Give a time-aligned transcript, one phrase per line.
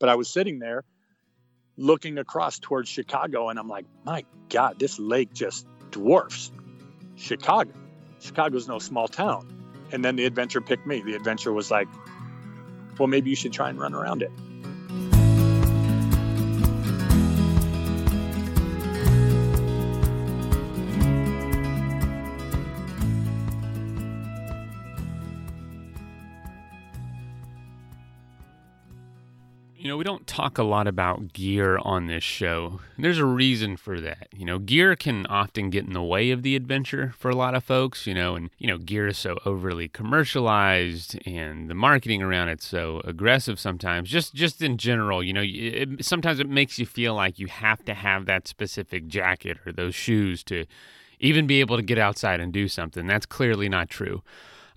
[0.00, 0.82] But I was sitting there
[1.76, 6.50] looking across towards Chicago, and I'm like, my God, this lake just dwarfs
[7.16, 7.72] Chicago.
[8.18, 9.46] Chicago's no small town.
[9.92, 11.00] And then the adventure picked me.
[11.00, 11.88] The adventure was like,
[12.98, 14.32] well, maybe you should try and run around it.
[30.30, 32.78] Talk a lot about gear on this show.
[32.96, 34.28] There's a reason for that.
[34.32, 37.56] You know, gear can often get in the way of the adventure for a lot
[37.56, 42.22] of folks, you know, and, you know, gear is so overly commercialized and the marketing
[42.22, 44.08] around it's so aggressive sometimes.
[44.08, 47.84] Just just in general, you know, it, sometimes it makes you feel like you have
[47.86, 50.64] to have that specific jacket or those shoes to
[51.18, 53.08] even be able to get outside and do something.
[53.08, 54.22] That's clearly not true.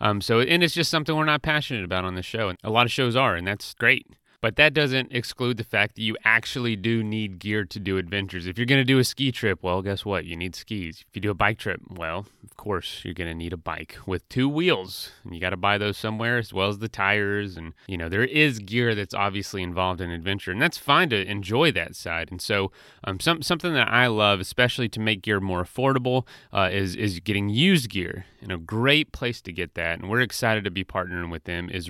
[0.02, 2.50] Um, so, and it's just something we're not passionate about on the show.
[2.50, 4.08] And a lot of shows are, and that's great.
[4.44, 8.46] But that doesn't exclude the fact that you actually do need gear to do adventures.
[8.46, 10.26] If you're going to do a ski trip, well, guess what?
[10.26, 11.06] You need skis.
[11.08, 13.96] If you do a bike trip, well, of course, you're going to need a bike
[14.06, 15.12] with two wheels.
[15.24, 17.56] And you got to buy those somewhere as well as the tires.
[17.56, 20.52] And, you know, there is gear that's obviously involved in adventure.
[20.52, 22.28] And that's fine to enjoy that side.
[22.30, 22.70] And so,
[23.06, 27.22] um, some, something that I love, especially to make gear more affordable, uh, is, is
[27.22, 28.26] getting used gear.
[28.42, 31.70] And a great place to get that, and we're excited to be partnering with them,
[31.70, 31.90] is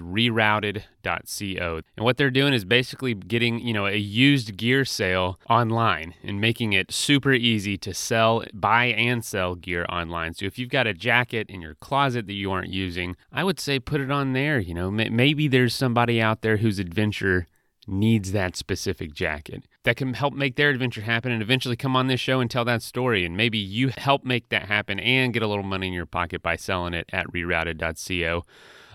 [1.03, 1.81] rerouted.co.
[1.97, 6.39] And what they're doing is basically getting, you know, a used gear sale online and
[6.39, 10.33] making it super easy to sell, buy and sell gear online.
[10.33, 13.59] So if you've got a jacket in your closet that you aren't using, I would
[13.59, 14.91] say put it on there, you know.
[14.91, 17.47] Maybe there's somebody out there whose adventure
[17.85, 22.07] needs that specific jacket that can help make their adventure happen and eventually come on
[22.07, 23.25] this show and tell that story.
[23.25, 26.41] And maybe you help make that happen and get a little money in your pocket
[26.41, 28.43] by selling it at rerouted.co.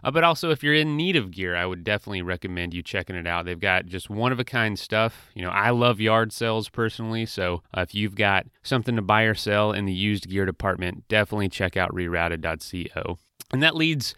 [0.02, 3.16] Uh, but also, if you're in need of gear, I would definitely recommend you checking
[3.16, 3.44] it out.
[3.44, 5.30] They've got just one of a kind stuff.
[5.34, 7.26] You know, I love yard sales personally.
[7.26, 11.08] So uh, if you've got something to buy or sell in the used gear department,
[11.08, 13.18] definitely check out rerouted.co.
[13.52, 14.14] And that leads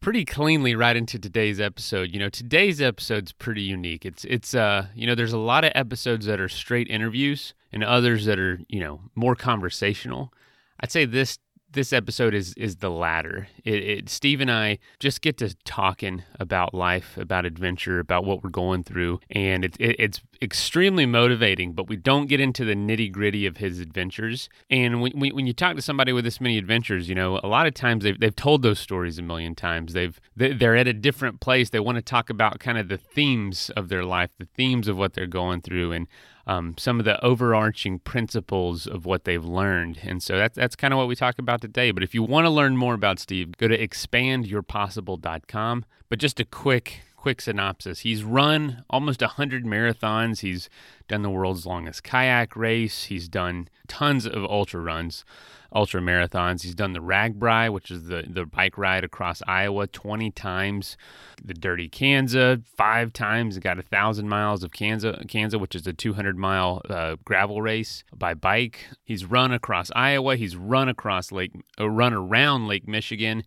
[0.00, 2.10] pretty cleanly right into today's episode.
[2.12, 4.04] You know, today's episode's pretty unique.
[4.04, 7.84] It's it's uh, you know, there's a lot of episodes that are straight interviews and
[7.84, 10.32] others that are, you know, more conversational.
[10.80, 11.38] I'd say this
[11.72, 13.48] this episode is is the latter.
[13.64, 18.42] It, it, Steve and I just get to talking about life, about adventure, about what
[18.42, 21.72] we're going through, and it, it, it's extremely motivating.
[21.72, 24.48] But we don't get into the nitty gritty of his adventures.
[24.68, 27.66] And when, when you talk to somebody with this many adventures, you know, a lot
[27.66, 29.92] of times they've they've told those stories a million times.
[29.92, 31.70] They've they're at a different place.
[31.70, 34.96] They want to talk about kind of the themes of their life, the themes of
[34.96, 36.06] what they're going through, and
[36.50, 40.00] um, some of the overarching principles of what they've learned.
[40.02, 41.92] And so that's, that's kind of what we talk about today.
[41.92, 45.84] But if you want to learn more about Steve, go to expandyourpossible.com.
[46.08, 48.00] But just a quick, quick synopsis.
[48.00, 50.40] He's run almost 100 marathons.
[50.40, 50.68] He's
[51.06, 53.04] done the world's longest kayak race.
[53.04, 55.24] He's done tons of ultra runs
[55.72, 56.62] ultra marathons.
[56.62, 60.96] He's done the RAGBRAI, which is the, the bike ride across Iowa, 20 times.
[61.42, 63.58] The Dirty Kanza five times.
[63.58, 68.04] Got a thousand miles of Kanza, Kanza, which is a 200 mile uh, gravel race
[68.14, 68.86] by bike.
[69.04, 70.36] He's run across Iowa.
[70.36, 73.44] He's run across Lake, uh, run around Lake Michigan.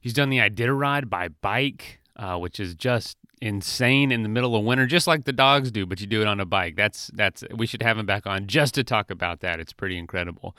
[0.00, 4.64] He's done the Iditarod by bike, uh, which is just insane in the middle of
[4.64, 6.76] winter, just like the dogs do, but you do it on a bike.
[6.76, 9.60] That's that's we should have him back on just to talk about that.
[9.60, 10.56] It's pretty incredible.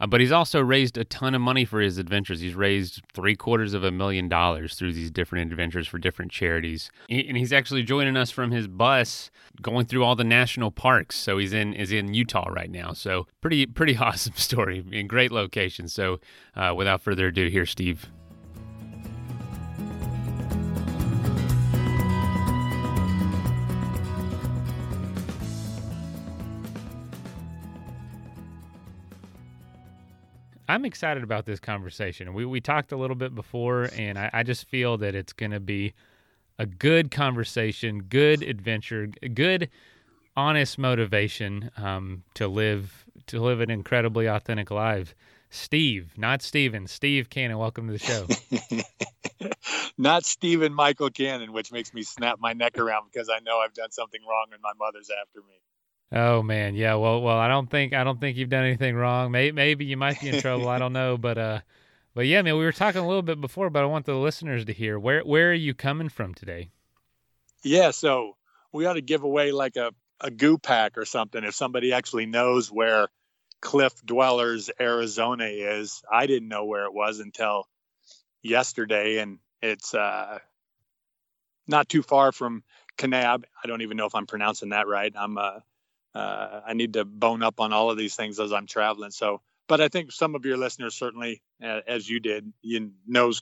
[0.00, 2.40] Uh, but he's also raised a ton of money for his adventures.
[2.40, 6.90] He's raised three quarters of a million dollars through these different adventures for different charities.
[7.10, 9.30] And he's actually joining us from his bus,
[9.60, 11.16] going through all the national parks.
[11.16, 12.92] So he's in is in Utah right now.
[12.92, 15.88] So pretty pretty awesome story in great location.
[15.88, 16.20] So
[16.54, 18.08] uh, without further ado, here's Steve.
[30.68, 32.34] I'm excited about this conversation.
[32.34, 35.52] We we talked a little bit before, and I, I just feel that it's going
[35.52, 35.94] to be
[36.58, 39.70] a good conversation, good adventure, good
[40.36, 45.14] honest motivation um, to live to live an incredibly authentic life.
[45.50, 48.26] Steve, not Steven, Steve Cannon, welcome to the show.
[49.98, 53.72] not Stephen Michael Cannon, which makes me snap my neck around because I know I've
[53.72, 55.54] done something wrong and my mother's after me.
[56.10, 56.94] Oh man, yeah.
[56.94, 59.30] Well, well, I don't think I don't think you've done anything wrong.
[59.30, 60.68] Maybe, maybe you might be in trouble.
[60.68, 61.60] I don't know, but uh,
[62.14, 62.56] but yeah, I man.
[62.56, 65.20] We were talking a little bit before, but I want the listeners to hear where
[65.20, 66.70] where are you coming from today?
[67.62, 68.36] Yeah, so
[68.72, 72.26] we ought to give away like a a goo pack or something if somebody actually
[72.26, 73.08] knows where
[73.60, 76.02] Cliff Dwellers, Arizona is.
[76.10, 77.68] I didn't know where it was until
[78.42, 80.38] yesterday, and it's uh,
[81.66, 82.62] not too far from
[82.96, 83.44] Kanab.
[83.62, 85.12] I don't even know if I'm pronouncing that right.
[85.16, 85.60] I'm uh,
[86.14, 89.10] uh, I need to bone up on all of these things as I'm traveling.
[89.10, 93.40] So, but I think some of your listeners certainly, uh, as you did, you knows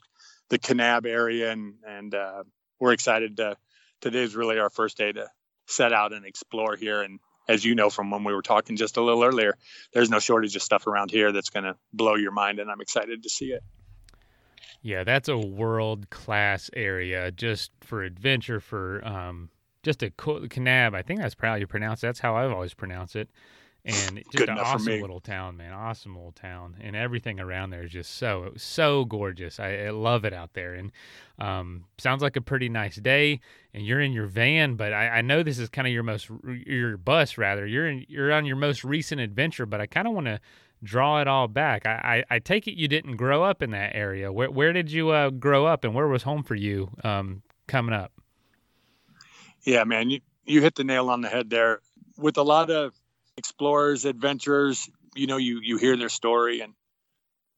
[0.49, 2.45] the Kanab area, and and uh,
[2.81, 3.57] we're excited to.
[4.03, 5.27] Today's really our first day to
[5.67, 7.03] set out and explore here.
[7.03, 7.19] And
[7.49, 9.57] as you know from when we were talking just a little earlier,
[9.93, 12.81] there's no shortage of stuff around here that's going to blow your mind, and I'm
[12.81, 13.63] excited to see it.
[14.83, 19.51] Yeah, that's a world class area just for adventure, for um,
[19.87, 20.95] just a cool Kanab.
[20.95, 22.03] I think that's probably you pronounce.
[22.03, 23.31] That's how I've always pronounced it.
[23.85, 25.73] And just an awesome little town, man.
[25.73, 29.59] Awesome little town, and everything around there is just so so gorgeous.
[29.61, 30.91] I, I love it out there, and
[31.39, 33.41] um, sounds like a pretty nice day.
[33.73, 36.29] And you're in your van, but I, I know this is kind of your most
[36.45, 37.65] your bus rather.
[37.65, 40.41] You're in you're on your most recent adventure, but I kind of want to
[40.83, 41.87] draw it all back.
[41.87, 44.33] I, I, I take it you didn't grow up in that area.
[44.33, 47.95] Where where did you uh, grow up, and where was home for you um, coming
[47.95, 48.11] up?
[49.67, 51.81] Yeah, man, you you hit the nail on the head there.
[52.17, 52.95] With a lot of
[53.37, 56.73] explorers, adventurers, you know, you you hear their story and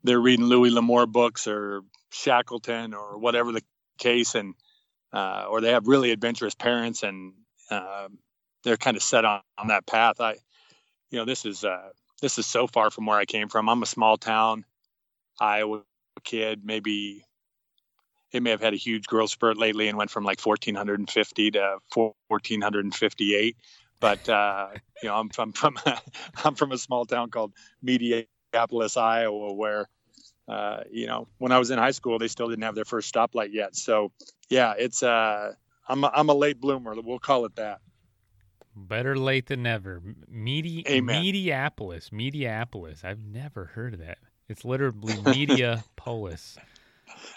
[0.02, 3.62] they're reading Louis L'Amour books or Shackleton or whatever the
[3.98, 4.54] case, and
[5.12, 7.34] uh, or they have really adventurous parents and
[7.70, 8.08] uh,
[8.64, 10.20] they're kind of set on, on that path.
[10.20, 10.36] I,
[11.10, 11.90] you know, this is uh,
[12.22, 13.68] this is so far from where I came from.
[13.68, 14.64] I'm a small town
[15.40, 15.82] Iowa
[16.24, 17.22] kid, maybe
[18.32, 21.78] it may have had a huge growth spurt lately and went from like 1450 to
[21.94, 23.56] 1458
[24.00, 24.68] but uh,
[25.02, 25.76] you know i'm from from
[26.44, 27.52] i'm from a small town called
[27.84, 29.88] mediapolis iowa where
[30.48, 33.12] uh, you know when i was in high school they still didn't have their first
[33.12, 34.10] stoplight yet so
[34.48, 35.52] yeah it's uh
[35.88, 37.80] i'm a, i'm a late bloomer we'll call it that
[38.86, 40.00] Better late than never.
[40.28, 41.24] Medi- Amen.
[41.24, 42.10] Mediapolis.
[42.10, 43.04] Mediapolis.
[43.04, 44.18] I've never heard of that.
[44.48, 46.58] It's literally Mediapolis.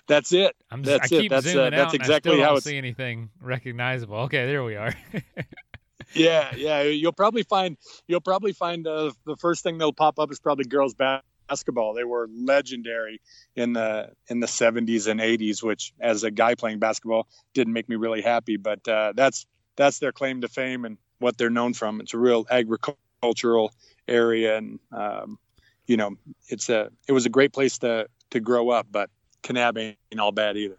[0.07, 1.21] that's it I'm just, That's I it.
[1.21, 4.17] keep That's, uh, zooming that's out and exactly I still how don't see anything recognizable.
[4.17, 4.93] Okay, there we are.
[6.13, 7.77] yeah yeah you'll probably find
[8.07, 12.03] you'll probably find uh, the first thing that'll pop up is probably girls basketball they
[12.03, 13.21] were legendary
[13.55, 17.87] in the in the 70s and 80s which as a guy playing basketball didn't make
[17.87, 19.45] me really happy but uh, that's
[19.77, 23.73] that's their claim to fame and what they're known from it's a real agricultural
[24.07, 25.37] area and um,
[25.87, 26.15] you know
[26.49, 29.09] it's a it was a great place to to grow up but
[29.43, 30.77] Kanab ain't all bad either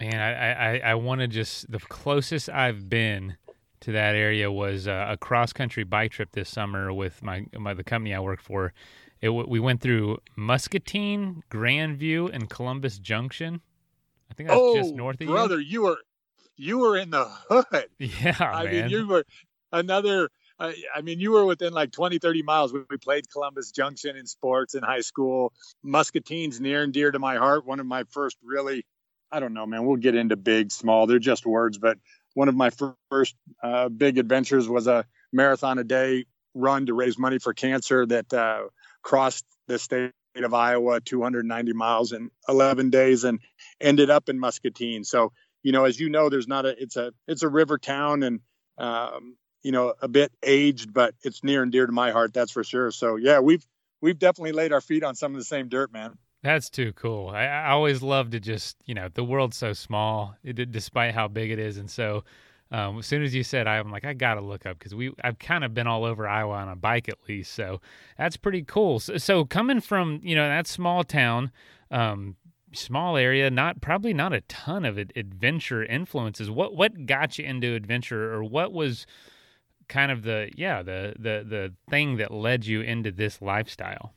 [0.00, 3.36] Man, I, I, I want to just the closest I've been
[3.80, 7.74] to that area was uh, a cross country bike trip this summer with my, my
[7.74, 8.72] the company I work for.
[9.20, 13.60] It we went through Muscatine, Grandview, and Columbus Junction.
[14.30, 15.98] I think that's just north of Oh, brother you were
[16.56, 17.88] you were in the hood.
[17.98, 18.72] Yeah, I man.
[18.72, 19.24] mean, you were
[19.72, 20.30] another.
[20.60, 22.72] I, mean, you were within like 20, 30 miles.
[22.72, 25.52] We, we played Columbus Junction in sports in high school.
[25.82, 27.66] Muscatine's near and dear to my heart.
[27.66, 28.84] One of my first really,
[29.30, 29.86] I don't know, man.
[29.86, 31.06] We'll get into big, small.
[31.06, 31.98] They're just words, but
[32.34, 32.70] one of my
[33.10, 36.24] first uh, big adventures was a marathon a day
[36.54, 38.62] run to raise money for cancer that uh,
[39.02, 43.40] crossed the state of Iowa 290 miles in 11 days and
[43.80, 45.04] ended up in Muscatine.
[45.04, 45.32] So
[45.62, 48.40] you know, as you know, there's not a it's a it's a river town and
[48.78, 52.32] um, you know a bit aged, but it's near and dear to my heart.
[52.32, 52.90] That's for sure.
[52.90, 53.66] So yeah, we've
[54.00, 56.16] we've definitely laid our feet on some of the same dirt, man.
[56.42, 57.30] That's too cool.
[57.30, 61.26] I, I always love to just, you know, the world's so small, it, despite how
[61.26, 61.78] big it is.
[61.78, 62.22] And so,
[62.70, 65.40] um, as soon as you said, I'm like, I gotta look up because we, I've
[65.40, 67.54] kind of been all over Iowa on a bike at least.
[67.54, 67.80] So
[68.16, 69.00] that's pretty cool.
[69.00, 71.50] So, so coming from, you know, that small town,
[71.90, 72.36] um,
[72.72, 76.50] small area, not probably not a ton of adventure influences.
[76.50, 79.06] What what got you into adventure, or what was
[79.88, 84.14] kind of the yeah the the the thing that led you into this lifestyle?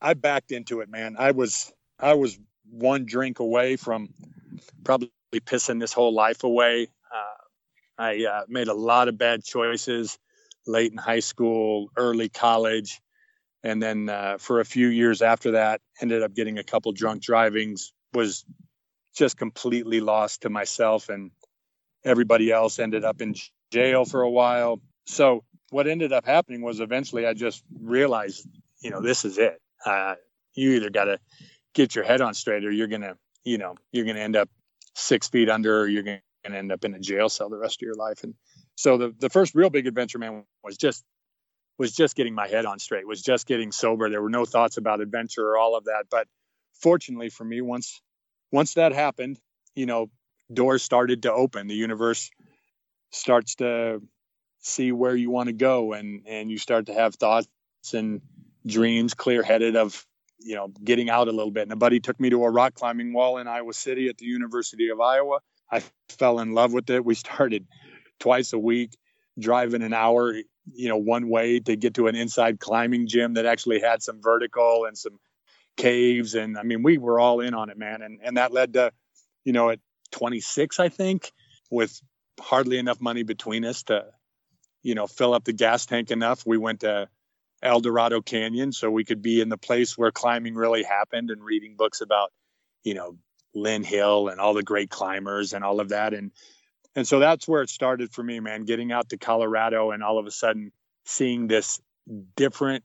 [0.00, 1.16] I backed into it, man.
[1.18, 2.38] I was I was
[2.70, 4.08] one drink away from
[4.84, 6.88] probably pissing this whole life away.
[7.12, 10.18] Uh, I uh, made a lot of bad choices
[10.66, 13.00] late in high school, early college,
[13.62, 17.22] and then uh, for a few years after that, ended up getting a couple drunk
[17.22, 17.92] drivings.
[18.14, 18.44] Was
[19.14, 21.30] just completely lost to myself and
[22.04, 22.78] everybody else.
[22.78, 23.34] Ended up in
[23.72, 24.80] jail for a while.
[25.06, 28.46] So what ended up happening was eventually I just realized,
[28.82, 30.14] you know, this is it uh,
[30.54, 31.18] you either got to
[31.74, 34.48] get your head on straight or you're to, you know, you're to end up
[34.94, 37.86] six feet under or you're to end up in a jail cell the rest of
[37.86, 38.22] your life.
[38.22, 38.34] And
[38.76, 41.02] so the, the first real big adventure, man, was just,
[41.78, 44.10] was just getting my head on straight, was just getting sober.
[44.10, 46.04] There were no thoughts about adventure or all of that.
[46.10, 46.28] But
[46.74, 48.02] fortunately for me, once,
[48.52, 49.38] once that happened,
[49.74, 50.10] you know,
[50.52, 51.66] doors started to open.
[51.66, 52.30] The universe
[53.12, 54.02] starts to
[54.60, 57.48] see where you want to go and, and you start to have thoughts
[57.94, 58.20] and
[58.66, 60.06] dreams clear headed of
[60.44, 61.64] you know, getting out a little bit.
[61.64, 64.26] And a buddy took me to a rock climbing wall in Iowa City at the
[64.26, 65.38] University of Iowa.
[65.70, 67.04] I fell in love with it.
[67.04, 67.66] We started
[68.20, 68.96] twice a week,
[69.38, 70.34] driving an hour,
[70.72, 74.20] you know, one way to get to an inside climbing gym that actually had some
[74.22, 75.18] vertical and some
[75.76, 76.34] caves.
[76.34, 78.02] And I mean, we were all in on it, man.
[78.02, 78.92] And and that led to,
[79.44, 79.80] you know, at
[80.12, 81.32] 26, I think,
[81.70, 82.00] with
[82.40, 84.06] hardly enough money between us to,
[84.82, 86.44] you know, fill up the gas tank enough.
[86.46, 87.08] We went to
[87.62, 91.76] Eldorado Canyon so we could be in the place where climbing really happened and reading
[91.76, 92.32] books about,
[92.82, 93.16] you know,
[93.54, 96.14] Lynn Hill and all the great climbers and all of that.
[96.14, 96.32] And
[96.94, 100.18] and so that's where it started for me, man, getting out to Colorado and all
[100.18, 100.72] of a sudden
[101.04, 101.80] seeing this
[102.36, 102.84] different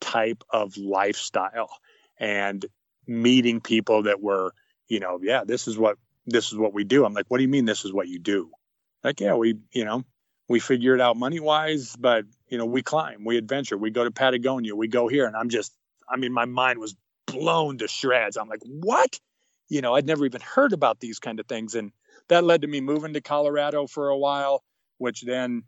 [0.00, 1.70] type of lifestyle
[2.18, 2.66] and
[3.06, 4.52] meeting people that were,
[4.88, 7.04] you know, yeah, this is what this is what we do.
[7.04, 8.50] I'm like, what do you mean this is what you do?
[9.06, 10.02] Like, yeah, we, you know,
[10.48, 14.02] we figure it out money wise, but you know, we climb, we adventure, we go
[14.02, 15.28] to Patagonia, we go here.
[15.28, 15.72] And I'm just,
[16.10, 18.36] I mean, my mind was blown to shreds.
[18.36, 19.20] I'm like, what?
[19.68, 21.76] You know, I'd never even heard about these kind of things.
[21.76, 21.92] And
[22.30, 24.64] that led to me moving to Colorado for a while,
[24.98, 25.62] which then,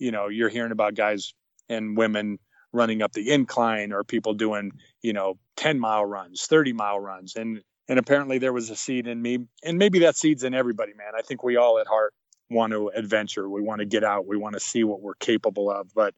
[0.00, 1.34] you know, you're hearing about guys
[1.68, 2.40] and women
[2.72, 4.72] running up the incline or people doing,
[5.02, 7.36] you know, 10 mile runs, 30 mile runs.
[7.36, 10.94] And, and apparently there was a seed in me and maybe that seed's in everybody,
[10.94, 11.12] man.
[11.16, 12.12] I think we all at heart
[12.52, 13.48] want to adventure.
[13.48, 14.26] We want to get out.
[14.26, 15.92] We want to see what we're capable of.
[15.94, 16.14] But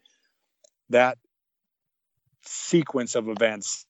[0.90, 1.18] that
[2.42, 3.86] sequence of events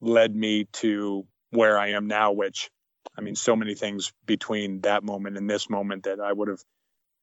[0.00, 2.70] led me to where I am now, which
[3.16, 6.62] I mean, so many things between that moment and this moment that I would have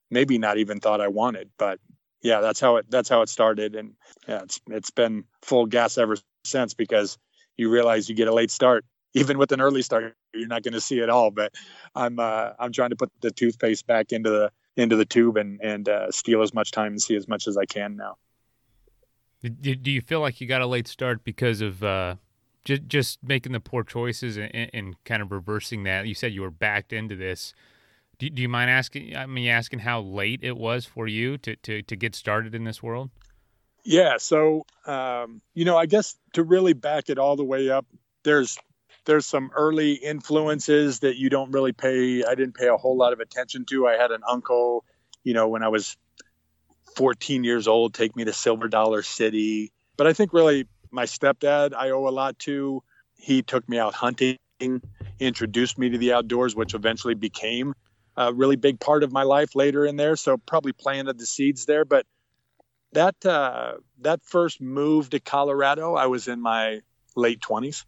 [0.09, 1.49] maybe not even thought I wanted.
[1.57, 1.79] But
[2.21, 3.75] yeah, that's how it that's how it started.
[3.75, 3.93] And
[4.27, 7.17] yeah, it's it's been full gas ever since because
[7.57, 8.85] you realize you get a late start.
[9.15, 11.29] Even with an early start, you're not going to see it all.
[11.29, 11.53] But
[11.93, 15.59] I'm uh, I'm trying to put the toothpaste back into the into the tube and
[15.61, 18.17] and uh, steal as much time and see as much as I can now.
[19.41, 22.15] Do, do you feel like you got a late start because of uh,
[22.63, 26.07] just just making the poor choices and, and, kind of reversing that?
[26.07, 27.53] You said you were backed into this.
[28.19, 29.15] Do, do you mind asking?
[29.17, 32.63] I mean, asking how late it was for you to to to get started in
[32.63, 33.09] this world.
[33.83, 37.85] Yeah, so um, you know, I guess to really back it all the way up,
[38.23, 38.57] there's
[39.05, 43.13] there's some early influences that you don't really pay i didn't pay a whole lot
[43.13, 43.88] of attention to.
[43.88, 44.86] I had an uncle
[45.24, 45.98] you know when i was
[46.95, 49.72] 14 years old take me to silver dollar city.
[49.98, 52.83] But i think really my stepdad i owe a lot to.
[53.15, 54.38] He took me out hunting
[55.19, 57.74] introduced me to the outdoors which eventually became
[58.15, 60.15] a really big part of my life later in there.
[60.15, 61.83] So probably planted the seeds there.
[61.83, 62.05] But
[62.93, 66.79] that uh, that first move to colorado i was in my
[67.15, 67.86] late 20s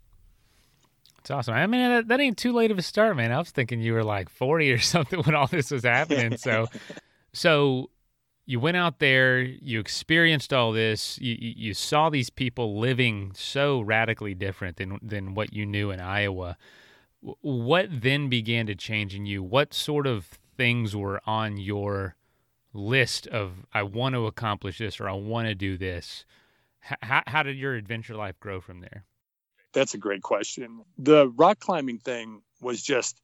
[1.26, 1.56] it's awesome.
[1.56, 3.32] I mean, that, that, ain't too late of a start, man.
[3.32, 6.38] I was thinking you were like 40 or something when all this was happening.
[6.38, 6.68] So,
[7.34, 7.90] so
[8.46, 13.82] you went out there, you experienced all this, you, you saw these people living so
[13.82, 16.58] radically different than than what you knew in Iowa.
[17.22, 19.42] What then began to change in you?
[19.42, 22.18] What sort of things were on your
[22.72, 26.24] list of I want to accomplish this or I want to do this?
[27.02, 29.06] How, how did your adventure life grow from there?
[29.76, 30.86] That's a great question.
[30.98, 33.22] The rock climbing thing was just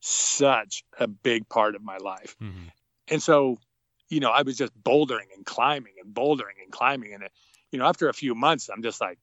[0.00, 2.34] such a big part of my life.
[2.42, 2.68] Mm-hmm.
[3.08, 3.58] And so,
[4.08, 7.12] you know, I was just bouldering and climbing and bouldering and climbing.
[7.12, 7.32] And, it,
[7.70, 9.18] you know, after a few months, I'm just like,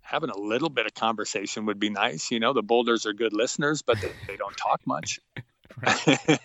[0.00, 2.32] having a little bit of conversation would be nice.
[2.32, 5.20] You know, the boulders are good listeners, but they, they don't talk much.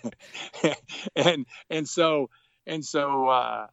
[1.16, 2.30] and, and so,
[2.68, 3.66] and so, uh,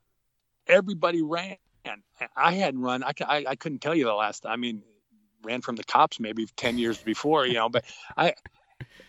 [0.65, 2.01] everybody ran and
[2.35, 3.03] I hadn't run.
[3.03, 4.45] I, I, I couldn't tell you the last.
[4.45, 4.83] I mean,
[5.43, 7.69] ran from the cops maybe ten years before, you know.
[7.69, 7.85] But
[8.15, 8.33] I,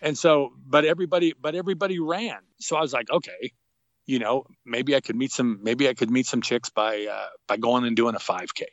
[0.01, 2.37] and so, but everybody, but everybody ran.
[2.59, 3.51] So I was like, okay,
[4.05, 7.27] you know, maybe I could meet some, maybe I could meet some chicks by uh,
[7.47, 8.63] by going and doing a 5K.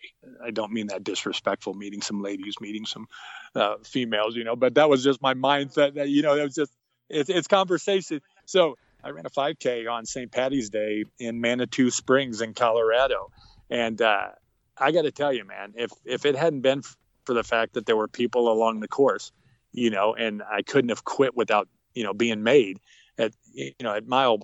[0.45, 3.07] I don't mean that disrespectful, meeting some ladies, meeting some
[3.55, 4.57] uh, females, you know.
[4.57, 5.95] But that was just my mindset.
[5.95, 6.73] That you know, it was just
[7.09, 8.21] it's, it's conversation.
[8.47, 10.31] So I ran a 5K on St.
[10.31, 13.31] Patty's Day in Manitou Springs in Colorado
[13.71, 14.31] and uh,
[14.77, 16.83] I got to tell you, man, if if it hadn't been
[17.25, 19.31] for the fact that there were people along the course,
[19.73, 22.81] you know, and I couldn't have quit without you know being made
[23.17, 24.41] at you know at mile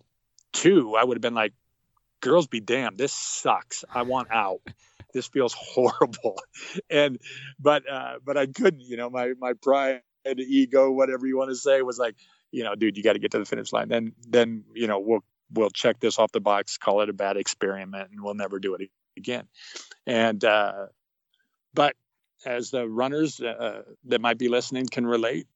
[0.53, 1.53] two, I would have been like,
[2.21, 3.85] girls be damned, this sucks.
[3.93, 4.61] I want out.
[5.13, 6.41] This feels horrible.
[6.91, 7.19] and
[7.59, 11.57] but uh, but I couldn't, you know, my my pride, ego, whatever you want to
[11.57, 12.17] say, was like,
[12.53, 13.89] you know, dude, you got to get to the finish line.
[13.89, 17.37] Then then you know we'll we'll check this off the box, call it a bad
[17.37, 19.47] experiment, and we'll never do it again.
[20.07, 20.87] And uh,
[21.75, 21.95] but
[22.45, 25.47] as the runners uh, that might be listening can relate,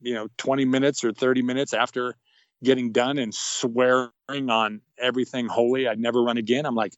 [0.00, 2.16] you know, 20 minutes or 30 minutes after
[2.62, 4.10] getting done and swearing
[4.48, 6.66] on everything holy, I'd never run again.
[6.66, 6.94] I'm like,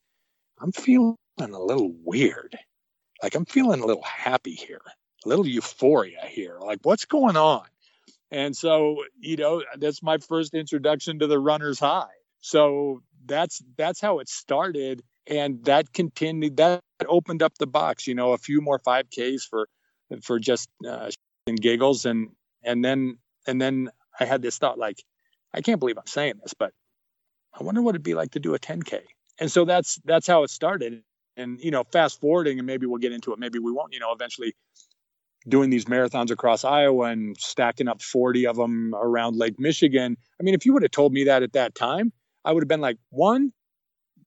[0.60, 2.58] I'm feeling a little weird.
[3.22, 4.82] like I'm feeling a little happy here,
[5.24, 6.58] a little euphoria here.
[6.60, 7.64] Like what's going on?
[8.30, 12.10] And so, you know, that's my first introduction to the runner's high.
[12.40, 18.14] So that's that's how it started and that continued that opened up the box, you
[18.14, 19.68] know, a few more 5Ks for
[20.22, 21.10] for just uh,
[21.46, 22.28] and giggles and
[22.62, 25.02] and then and then I had this thought like
[25.52, 26.72] I can't believe I'm saying this, but
[27.58, 29.02] I wonder what it'd be like to do a 10K.
[29.38, 31.02] And so that's that's how it started.
[31.36, 33.38] And you know, fast forwarding, and maybe we'll get into it.
[33.38, 33.92] Maybe we won't.
[33.92, 34.54] You know, eventually
[35.48, 40.16] doing these marathons across Iowa and stacking up 40 of them around Lake Michigan.
[40.40, 42.12] I mean, if you would have told me that at that time,
[42.44, 43.52] I would have been like, one,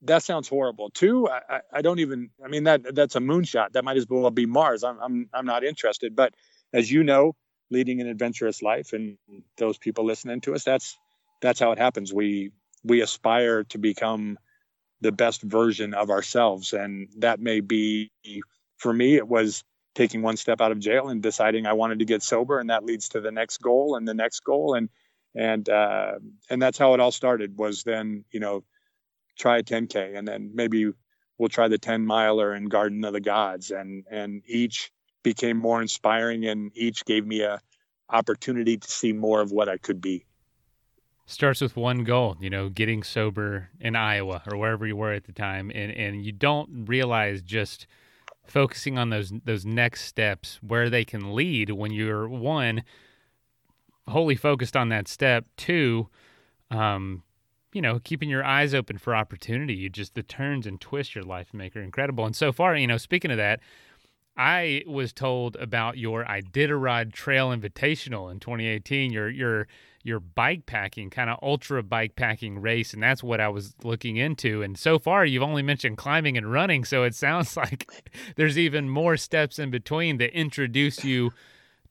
[0.04, 0.90] that sounds horrible.
[0.92, 2.30] Two, I, I don't even.
[2.44, 3.74] I mean, that that's a moonshot.
[3.74, 4.84] That might as well be Mars.
[4.84, 6.16] I'm I'm I'm not interested.
[6.16, 6.34] But
[6.74, 7.36] as you know,
[7.70, 9.18] leading an adventurous life, and
[9.58, 10.98] those people listening to us, that's
[11.42, 12.14] that's how it happens.
[12.14, 12.52] We
[12.84, 14.38] we aspire to become
[15.02, 18.12] the best version of ourselves, and that may be
[18.78, 19.16] for me.
[19.16, 19.64] It was
[19.96, 22.86] taking one step out of jail and deciding I wanted to get sober, and that
[22.86, 24.90] leads to the next goal and the next goal, and
[25.36, 26.14] and uh,
[26.50, 27.58] and that's how it all started.
[27.58, 28.64] Was then you know
[29.38, 30.92] try a 10k, and then maybe
[31.38, 34.92] we'll try the 10 miler in Garden of the Gods, and and each
[35.24, 37.60] became more inspiring, and each gave me a
[38.10, 40.26] opportunity to see more of what I could be.
[41.26, 45.26] Starts with one goal, you know, getting sober in Iowa or wherever you were at
[45.26, 47.86] the time, and and you don't realize just
[48.46, 52.84] focusing on those those next steps where they can lead when you're one
[54.08, 55.46] wholly focused on that step.
[55.58, 56.08] Two
[56.72, 57.24] um
[57.74, 61.24] you know keeping your eyes open for opportunity you just the turns and twists your
[61.24, 63.60] life make are incredible and so far you know speaking of that
[64.38, 69.12] I was told about your Iditarod Trail Invitational in 2018.
[69.12, 69.68] Your your
[70.04, 74.18] your bike packing kind of ultra bike packing race, and that's what I was looking
[74.18, 74.62] into.
[74.62, 77.90] And so far, you've only mentioned climbing and running, so it sounds like
[78.36, 81.32] there's even more steps in between that introduce you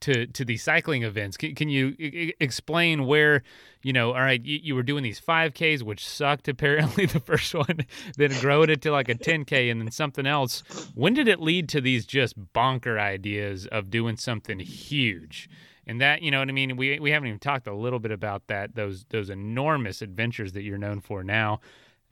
[0.01, 1.37] to to these cycling events.
[1.37, 3.43] Can, can you I- explain where
[3.83, 4.09] you know?
[4.09, 7.87] All right, you, you, were doing these five Ks, which sucked apparently the first one,
[8.17, 10.63] then growing it to like a ten K, and then something else.
[10.95, 15.49] When did it lead to these just bonker ideas of doing something huge?
[15.87, 16.77] And that you know what I mean.
[16.77, 18.75] We we haven't even talked a little bit about that.
[18.75, 21.61] Those those enormous adventures that you're known for now.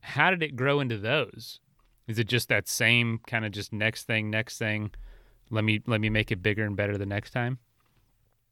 [0.00, 1.60] How did it grow into those?
[2.06, 4.92] Is it just that same kind of just next thing, next thing?
[5.50, 7.58] Let me let me make it bigger and better the next time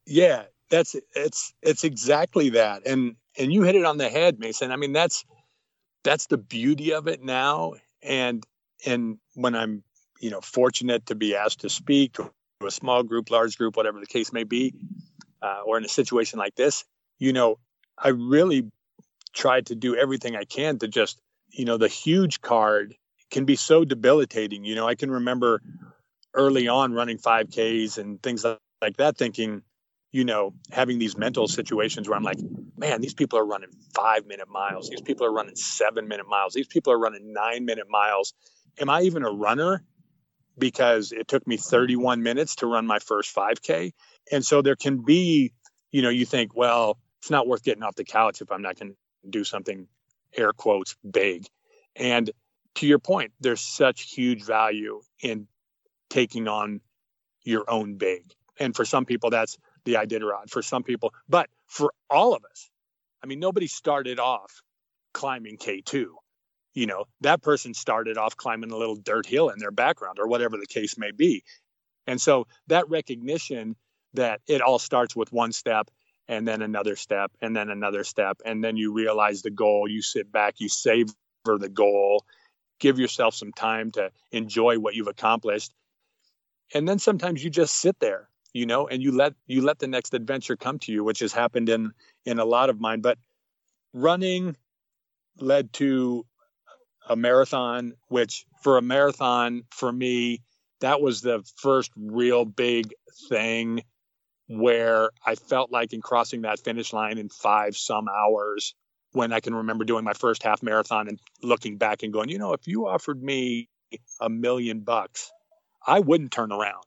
[0.05, 2.85] yeah that's it's it's exactly that.
[2.85, 4.71] And and you hit it on the head mason.
[4.71, 5.23] I mean that's
[6.03, 7.73] that's the beauty of it now.
[8.01, 8.43] And
[8.85, 9.83] and when i'm
[10.19, 12.31] you know fortunate to be asked to speak to
[12.65, 14.73] a small group large group whatever the case may be
[15.41, 16.85] uh, or in a situation like this
[17.19, 17.57] you know
[17.97, 18.69] i really
[19.33, 22.95] tried to do everything i can to just you know the huge card
[23.31, 24.63] can be so debilitating.
[24.63, 25.61] You know i can remember
[26.33, 28.45] early on running 5ks and things
[28.81, 29.61] like that thinking
[30.13, 32.37] you know, having these mental situations where I'm like,
[32.77, 34.87] man, these people are running five minute miles.
[34.87, 36.53] These people are running seven minute miles.
[36.53, 38.33] These people are running nine minute miles.
[38.79, 39.83] Am I even a runner?
[40.55, 43.91] Because it took me 31 minutes to run my first 5K.
[44.31, 45.51] And so there can be,
[45.91, 48.77] you know, you think, well, it's not worth getting off the couch if I'm not
[48.77, 49.87] going to do something,
[50.37, 51.47] air quotes, big.
[51.95, 52.29] And
[52.75, 55.47] to your point, there's such huge value in
[56.11, 56.81] taking on
[57.43, 58.31] your own big.
[58.59, 62.69] And for some people, that's the Iditarod for some people, but for all of us,
[63.23, 64.61] I mean, nobody started off
[65.13, 66.07] climbing K2.
[66.73, 70.27] You know, that person started off climbing a little dirt hill in their background or
[70.27, 71.43] whatever the case may be.
[72.07, 73.75] And so that recognition
[74.13, 75.89] that it all starts with one step
[76.27, 78.41] and then another step and then another step.
[78.45, 81.13] And then you realize the goal, you sit back, you savor
[81.45, 82.25] the goal,
[82.79, 85.73] give yourself some time to enjoy what you've accomplished.
[86.73, 89.87] And then sometimes you just sit there you know and you let you let the
[89.87, 91.91] next adventure come to you which has happened in
[92.25, 93.01] in a lot of mine.
[93.01, 93.17] But
[93.93, 94.55] running
[95.39, 96.25] led to
[97.09, 100.41] a marathon which for a marathon for me
[100.79, 102.93] that was the first real big
[103.29, 103.81] thing
[104.47, 108.73] where i felt like in crossing that finish line in five some hours
[109.11, 112.37] when i can remember doing my first half marathon and looking back and going you
[112.37, 113.67] know if you offered me
[114.21, 115.31] a million bucks
[115.85, 116.85] i wouldn't turn around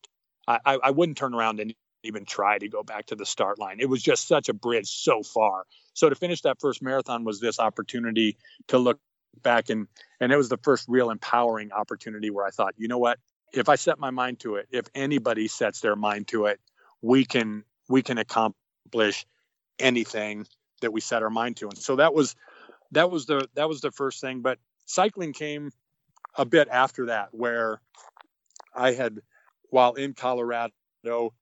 [0.48, 3.80] I, I wouldn't turn around and even try to go back to the start line.
[3.80, 5.64] It was just such a bridge so far.
[5.94, 8.36] So to finish that first marathon was this opportunity
[8.68, 9.00] to look
[9.42, 9.86] back and
[10.20, 13.18] and it was the first real empowering opportunity where I thought, you know what?
[13.52, 16.60] If I set my mind to it, if anybody sets their mind to it,
[17.02, 19.26] we can we can accomplish
[19.78, 20.46] anything
[20.80, 21.68] that we set our mind to.
[21.68, 22.34] And so that was
[22.92, 25.72] that was the that was the first thing, but cycling came
[26.36, 27.80] a bit after that where
[28.74, 29.20] I had
[29.76, 31.34] while in Colorado,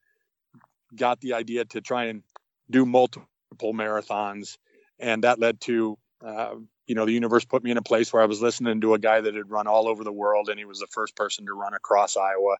[0.96, 2.24] got the idea to try and
[2.68, 3.26] do multiple
[3.72, 4.58] marathons,
[4.98, 6.56] and that led to uh,
[6.88, 8.98] you know the universe put me in a place where I was listening to a
[8.98, 11.54] guy that had run all over the world, and he was the first person to
[11.54, 12.56] run across Iowa,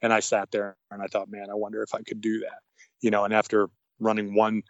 [0.00, 2.60] and I sat there and I thought, man, I wonder if I could do that,
[3.00, 3.24] you know.
[3.24, 4.62] And after running one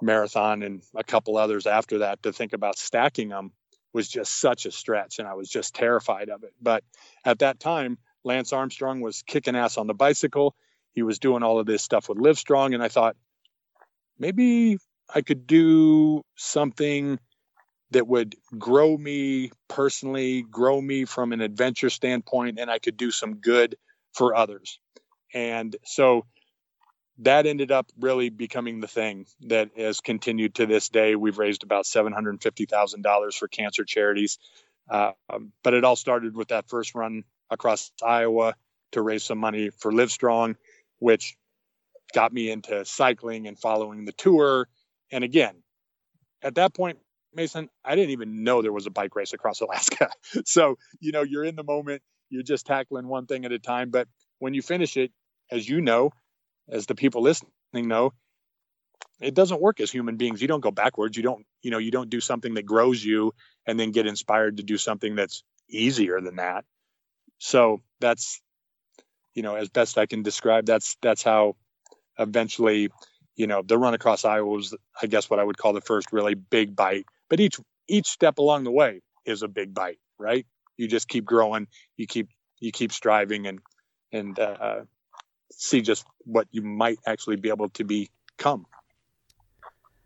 [0.00, 3.52] marathon and a couple others after that, to think about stacking them
[3.92, 6.54] was just such a stretch, and I was just terrified of it.
[6.62, 6.82] But
[7.26, 10.54] at that time, Lance Armstrong was kicking ass on the bicycle.
[10.92, 13.16] He was doing all of this stuff with Livestrong, and I thought
[14.18, 14.78] maybe
[15.12, 17.18] I could do something
[17.92, 23.10] that would grow me personally, grow me from an adventure standpoint, and I could do
[23.10, 23.76] some good
[24.12, 24.78] for others.
[25.34, 26.26] And so
[27.18, 31.16] that ended up really becoming the thing that has continued to this day.
[31.16, 34.38] We've raised about $750,000 for cancer charities.
[34.88, 38.54] Uh, um, but it all started with that first run across Iowa
[38.92, 40.56] to raise some money for Livestrong,
[40.98, 41.36] which
[42.12, 44.68] got me into cycling and following the tour.
[45.12, 45.62] And again,
[46.42, 46.98] at that point,
[47.34, 50.10] Mason, I didn't even know there was a bike race across Alaska.
[50.44, 53.90] so, you know, you're in the moment, you're just tackling one thing at a time.
[53.90, 54.08] But
[54.38, 55.12] when you finish it,
[55.50, 56.10] as you know,
[56.68, 58.12] as the people listening know,
[59.20, 60.40] it doesn't work as human beings.
[60.40, 61.16] You don't go backwards.
[61.16, 63.34] You don't, you know, you don't do something that grows you
[63.66, 66.64] and then get inspired to do something that's easier than that.
[67.40, 68.40] So that's,
[69.34, 71.56] you know, as best I can describe, that's that's how
[72.18, 72.90] eventually,
[73.34, 76.12] you know, the run across Iowa was, I guess, what I would call the first
[76.12, 77.06] really big bite.
[77.30, 80.46] But each each step along the way is a big bite, right?
[80.76, 82.28] You just keep growing, you keep
[82.60, 83.60] you keep striving, and
[84.12, 84.80] and uh,
[85.50, 88.66] see just what you might actually be able to become.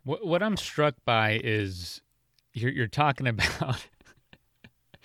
[0.05, 1.99] What what I'm struck by is
[2.53, 3.85] you're you're talking about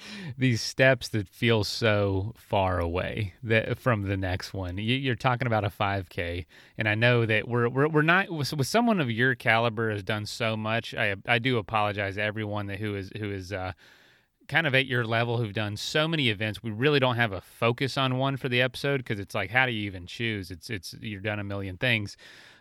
[0.39, 4.79] these steps that feel so far away that from the next one.
[4.79, 6.47] You, are talking about a 5K,
[6.79, 10.03] and I know that we're we're, we're not with, with, someone of your caliber has
[10.03, 10.95] done so much.
[10.95, 13.73] I I do apologize to everyone that who is who is uh,
[14.49, 16.63] kind of at your level who've done so many events.
[16.63, 19.67] We really don't have a focus on one for the episode because it's like how
[19.67, 20.51] do you even choose?
[20.51, 22.17] It's it's you've done a million things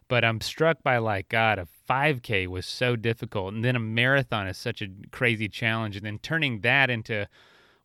[0.10, 4.48] but I'm struck by like God, a 5K was so difficult, and then a marathon
[4.48, 7.28] is such a crazy challenge, and then turning that into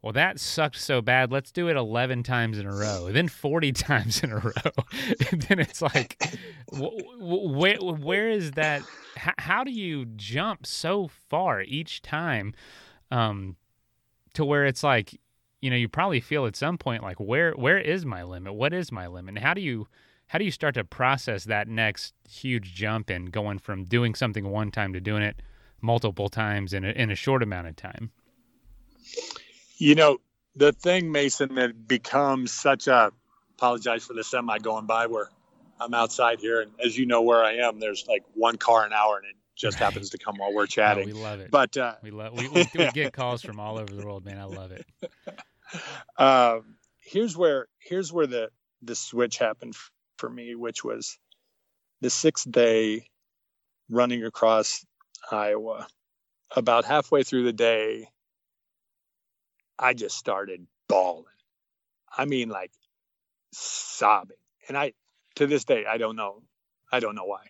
[0.04, 1.32] well, that sucked so bad.
[1.32, 4.52] Let's do it 11 times in a row, then 40 times in a row.
[5.32, 6.22] then it's like,
[6.70, 8.82] where, is that?
[9.16, 12.52] How, how, do you jump so far each time
[13.10, 13.56] um,
[14.34, 15.18] to where it's like,
[15.62, 18.52] you know, you probably feel at some point like, where, where is my limit?
[18.52, 19.36] What is my limit?
[19.36, 19.88] And how do you,
[20.34, 24.50] how do you start to process that next huge jump in going from doing something
[24.50, 25.40] one time to doing it
[25.80, 28.10] multiple times in a, in a short amount of time?
[29.78, 30.18] You know,
[30.56, 33.12] the thing, Mason, that becomes such a
[33.56, 35.30] apologize for the semi going by where
[35.78, 38.92] I'm outside here, and as you know where I am, there's like one car an
[38.92, 39.84] hour, and it just right.
[39.84, 41.06] happens to come while we're chatting.
[41.06, 41.52] we love it.
[41.52, 44.38] But uh, we love we, we, we, get calls from all over the world, man.
[44.38, 44.84] I love it.
[46.16, 48.48] Um, here's where here's where the
[48.82, 49.74] the switch happened
[50.16, 51.18] for me, which was
[52.00, 53.06] the sixth day
[53.88, 54.84] running across
[55.30, 55.86] Iowa.
[56.56, 58.08] About halfway through the day,
[59.78, 61.24] I just started bawling.
[62.16, 62.70] I mean, like
[63.52, 64.36] sobbing.
[64.68, 64.92] And I,
[65.36, 66.42] to this day, I don't know.
[66.92, 67.46] I don't know why.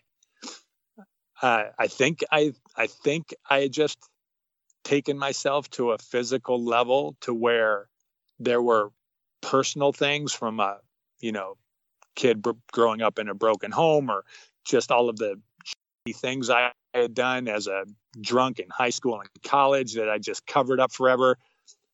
[1.41, 3.99] Uh, I think I, I think I had just
[4.83, 7.87] taken myself to a physical level to where
[8.39, 8.91] there were
[9.41, 10.77] personal things from a,
[11.19, 11.57] you know,
[12.15, 14.23] kid growing up in a broken home or
[14.65, 15.39] just all of the
[16.13, 17.85] things I had done as a
[18.21, 21.37] drunk in high school and college that I just covered up forever.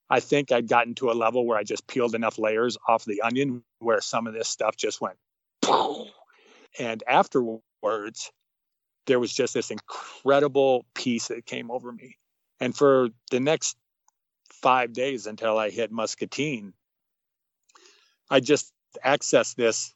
[0.10, 3.21] I think I'd gotten to a level where I just peeled enough layers off the
[3.21, 5.17] onion where some of this stuff just went.
[6.79, 8.31] And afterwards,
[9.07, 12.17] there was just this incredible peace that came over me.
[12.60, 13.77] And for the next
[14.49, 16.73] five days until I hit Muscatine,
[18.29, 18.71] I just
[19.05, 19.93] accessed this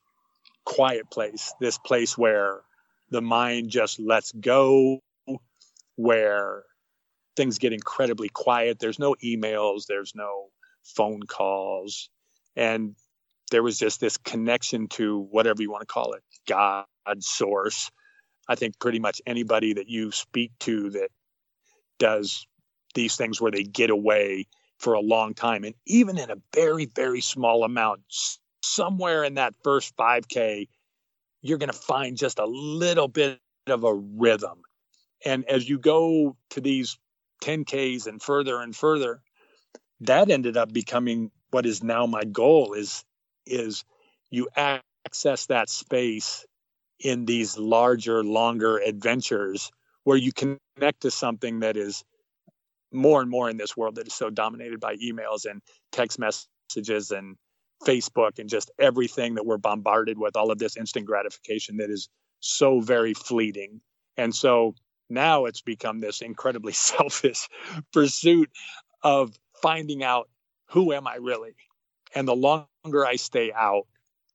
[0.65, 2.62] quiet place, this place where
[3.12, 4.99] the mind just lets go,
[5.95, 6.63] where
[7.36, 8.80] things get incredibly quiet.
[8.80, 10.47] There's no emails, there's no
[10.84, 12.10] phone calls.
[12.56, 12.95] And
[13.51, 16.86] there was just this connection to whatever you want to call it God,
[17.19, 17.91] source.
[18.47, 21.10] I think pretty much anybody that you speak to that
[21.99, 22.47] does
[22.93, 24.47] these things where they get away
[24.78, 28.01] for a long time, and even in a very, very small amount,
[28.65, 30.67] somewhere in that first 5K,
[31.41, 34.62] you're going to find just a little bit of a rhythm.
[35.23, 36.97] And as you go to these
[37.43, 39.21] 10Ks and further and further,
[40.01, 43.06] that ended up becoming what is now my goal is
[43.45, 43.84] is
[44.32, 46.45] you access that space
[46.99, 49.71] in these larger, longer adventures
[50.04, 52.04] where you connect to something that is
[52.91, 57.12] more and more in this world that is so dominated by emails and text messages
[57.12, 57.38] and
[57.83, 62.09] Facebook and just everything that we're bombarded with, all of this instant gratification that is
[62.39, 63.81] so very fleeting.
[64.17, 64.75] And so
[65.09, 67.47] now it's become this incredibly selfish
[67.91, 68.49] pursuit
[69.03, 70.29] of finding out
[70.69, 71.55] who am I really?
[72.13, 73.88] And the longer I stay out,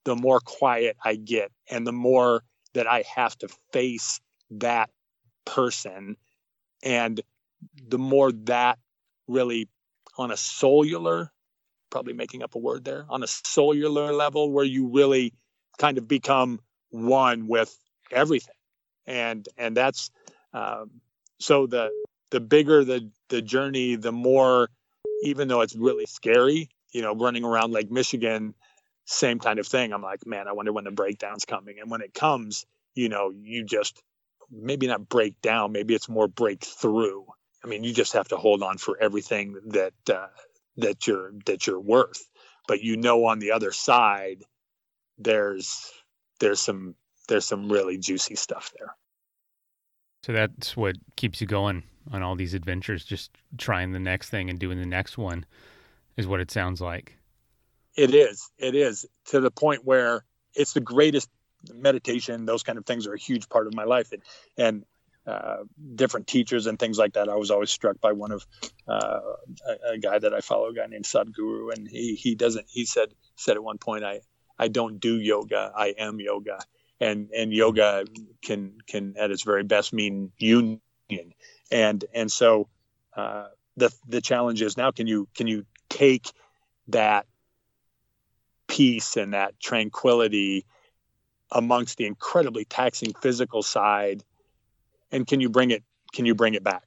[0.05, 4.21] the more quiet I get and the more that I have to face
[4.53, 4.91] that
[5.45, 6.17] person
[6.83, 7.21] and
[7.89, 8.79] the more that
[9.27, 9.69] really
[10.17, 11.33] on a cellular
[11.91, 15.35] probably making up a word there on a cellular level where you really
[15.79, 17.77] kind of become one with
[18.11, 18.55] everything.
[19.07, 20.11] And and that's
[20.53, 20.91] um,
[21.39, 21.91] so the
[22.31, 24.69] the bigger the the journey the more
[25.23, 28.55] even though it's really scary you know running around lake michigan
[29.07, 29.93] same kind of thing.
[29.93, 31.77] I'm like man i wonder when the breakdown's coming.
[31.81, 34.01] And when it comes you know you just
[34.51, 37.25] maybe not break down maybe it's more breakthrough.
[37.65, 40.27] I mean you just have to hold on for everything that uh,
[40.77, 42.29] that you're that you're worth.
[42.69, 44.45] But you know on the other side
[45.19, 45.91] there's
[46.39, 46.95] there's some
[47.29, 48.95] there's some really juicy stuff there.
[50.23, 54.51] So that's what keeps you going on all these adventures just trying the next thing
[54.51, 55.47] and doing the next one
[56.17, 57.17] is what it sounds like.
[57.97, 58.51] It is.
[58.59, 59.07] It is.
[59.27, 61.31] To the point where it's the greatest
[61.75, 62.47] meditation.
[62.47, 64.13] Those kind of things are a huge part of my life.
[64.13, 64.23] And
[64.57, 64.85] and
[65.31, 65.63] uh,
[65.95, 67.29] different teachers and things like that.
[67.29, 68.45] I was always struck by one of
[68.89, 69.21] uh,
[69.69, 72.67] a, a, guy that I follow, a guy named Sadhguru, and he he doesn't.
[72.69, 74.23] He said said at one point, I
[74.59, 76.59] I don't do yoga, I am yoga,
[77.01, 78.07] and and yoga
[78.43, 80.81] can can at its very best mean union,
[81.71, 82.69] and and so
[83.17, 86.27] uh, the the challenge is now can you can you take
[86.89, 87.27] that
[88.67, 90.67] peace and that tranquility
[91.53, 94.25] amongst the incredibly taxing physical side
[95.13, 96.85] and can you bring it can you bring it back?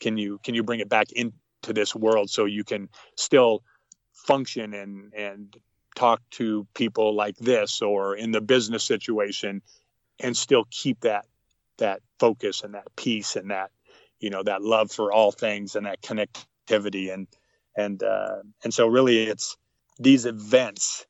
[0.00, 1.32] Can you can you bring it back into
[1.68, 3.62] this world so you can still
[4.12, 5.56] function and and
[5.96, 9.60] talk to people like this or in the business situation
[10.20, 11.26] and still keep that
[11.78, 13.70] that focus and that peace and that
[14.20, 17.12] you know that love for all things and that connectivity?
[17.12, 17.26] And
[17.76, 19.56] and uh, and so really it's
[19.98, 21.06] these events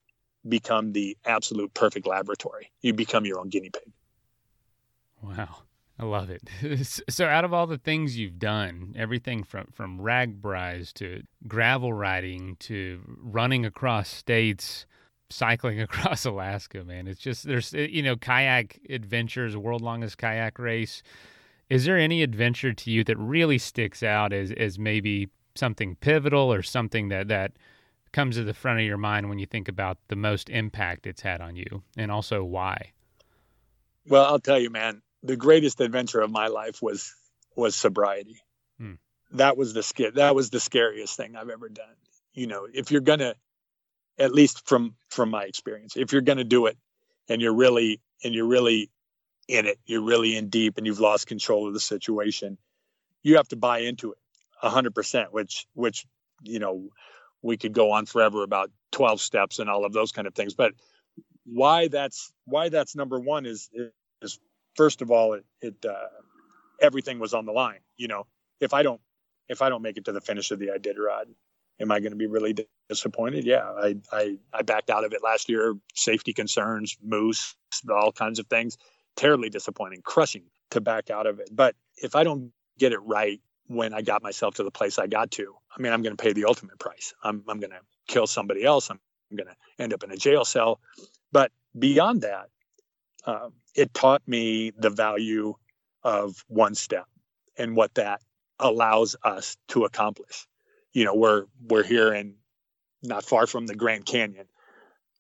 [0.48, 2.72] become the absolute perfect laboratory.
[2.80, 3.92] You become your own guinea pig.
[5.22, 5.56] Wow
[6.00, 6.48] I love it.
[7.10, 12.56] so, out of all the things you've done, everything from from RAGBRAIs to gravel riding
[12.60, 14.86] to running across states,
[15.28, 20.58] cycling across Alaska, man, it's just there's eh, you know kayak adventures, world longest kayak
[20.58, 21.02] race.
[21.68, 26.50] Is there any adventure to you that really sticks out as as maybe something pivotal
[26.50, 27.52] or something that that
[28.12, 31.20] comes to the front of your mind when you think about the most impact it's
[31.20, 32.92] had on you, and also why?
[34.08, 37.14] Well, I'll tell you, man the greatest adventure of my life was
[37.56, 38.40] was sobriety.
[38.78, 38.94] Hmm.
[39.32, 41.86] That was the sc- that was the scariest thing I've ever done.
[42.32, 43.34] You know, if you're gonna,
[44.18, 46.76] at least from from my experience, if you're gonna do it,
[47.28, 48.90] and you're really and you're really
[49.48, 52.56] in it, you're really in deep, and you've lost control of the situation,
[53.22, 54.18] you have to buy into it
[54.62, 55.32] a hundred percent.
[55.32, 56.06] Which which
[56.42, 56.88] you know,
[57.42, 60.54] we could go on forever about twelve steps and all of those kind of things,
[60.54, 60.72] but
[61.44, 63.68] why that's why that's number one is
[64.22, 64.38] is
[64.76, 66.08] first of all, it, it uh,
[66.80, 67.80] everything was on the line.
[67.96, 68.26] You know,
[68.60, 69.00] if I don't
[69.48, 71.24] if I don't make it to the finish of the Iditarod,
[71.80, 72.54] am I going to be really
[72.88, 73.44] disappointed?
[73.44, 75.74] Yeah, I, I I backed out of it last year.
[75.94, 77.54] Safety concerns, moose,
[77.90, 78.76] all kinds of things.
[79.16, 81.50] Terribly disappointing, crushing to back out of it.
[81.52, 85.06] But if I don't get it right when I got myself to the place I
[85.06, 87.12] got to, I mean, I'm going to pay the ultimate price.
[87.22, 88.90] I'm I'm going to kill somebody else.
[88.90, 90.80] I'm, I'm going to end up in a jail cell.
[91.32, 92.48] But beyond that,
[93.26, 95.54] um, it taught me the value
[96.02, 97.06] of one step
[97.56, 98.20] and what that
[98.58, 100.46] allows us to accomplish.
[100.92, 102.34] You know, we're we're here in
[103.02, 104.46] not far from the Grand Canyon.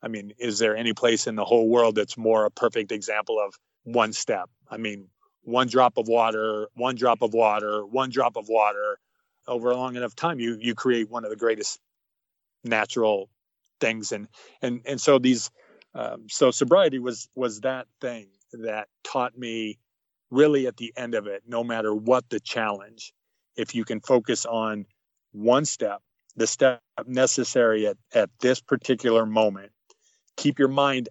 [0.02, 3.38] I mean, is there any place in the whole world that's more a perfect example
[3.38, 4.48] of one step?
[4.70, 5.08] I mean,
[5.42, 8.98] one drop of water, one drop of water, one drop of water
[9.46, 11.80] over a long enough time, you you create one of the greatest
[12.64, 13.28] natural
[13.80, 14.12] things.
[14.12, 14.28] And
[14.62, 15.50] and and so these
[15.94, 19.78] um, so sobriety was was that thing that taught me
[20.30, 23.12] really at the end of it, no matter what the challenge,
[23.56, 24.86] if you can focus on
[25.32, 26.02] one step,
[26.36, 29.72] the step necessary at, at this particular moment,
[30.36, 31.08] keep your mind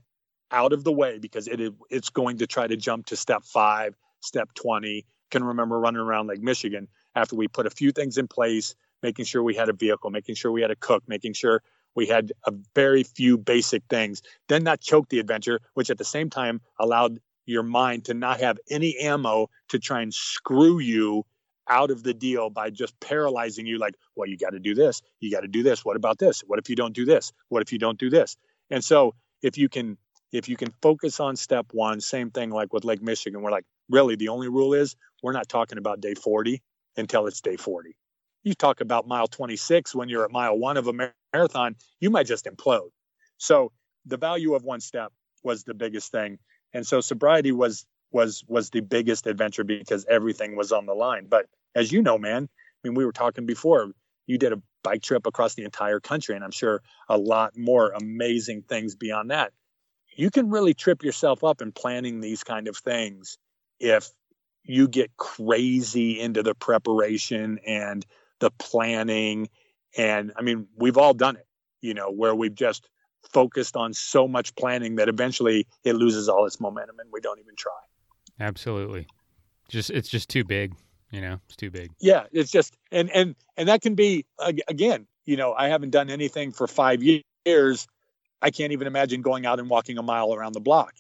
[0.52, 3.96] out of the way because it it's going to try to jump to step five,
[4.22, 5.06] step 20.
[5.30, 9.26] Can remember running around Lake Michigan after we put a few things in place, making
[9.26, 11.62] sure we had a vehicle, making sure we had a cook, making sure
[11.96, 14.22] We had a very few basic things.
[14.48, 18.40] Then that choked the adventure, which at the same time allowed your mind to not
[18.40, 21.26] have any ammo to try and screw you
[21.68, 25.02] out of the deal by just paralyzing you like well you got to do this.
[25.20, 25.86] You got to do this.
[25.86, 26.42] What about this?
[26.42, 27.32] What if you don't do this?
[27.50, 28.38] What if you don't do this?
[28.70, 29.98] And so if you can
[30.32, 33.66] if you can focus on step one same thing like with lake michigan we're like
[33.90, 36.62] really the only rule is we're not talking about day 40
[36.98, 37.96] until it's day 40
[38.44, 42.26] you talk about mile 26 when you're at mile one of a marathon you might
[42.26, 42.90] just implode.
[43.38, 43.72] So
[44.06, 45.12] the value of one step
[45.44, 46.40] was the biggest thing.
[46.74, 51.28] And so sobriety was was was the biggest adventure because everything was on the line.
[51.30, 53.92] But as you know, man, I mean, we were talking before,
[54.26, 57.92] you did a bike trip across the entire country, and I'm sure a lot more
[57.92, 59.52] amazing things beyond that.
[60.16, 63.38] You can really trip yourself up in planning these kind of things
[63.80, 64.10] if
[64.64, 68.06] you get crazy into the preparation and
[68.40, 69.50] the planning.
[69.98, 71.48] And I mean, we've all done it,
[71.82, 72.90] you know, where we've just
[73.32, 77.40] focused on so much planning that eventually it loses all its momentum and we don't
[77.40, 77.72] even try.
[78.40, 79.08] Absolutely.
[79.70, 80.74] Just it's just too big
[81.12, 84.26] you know it's too big yeah it's just and and and that can be
[84.68, 87.88] again you know i haven't done anything for five years
[88.42, 90.94] i can't even imagine going out and walking a mile around the block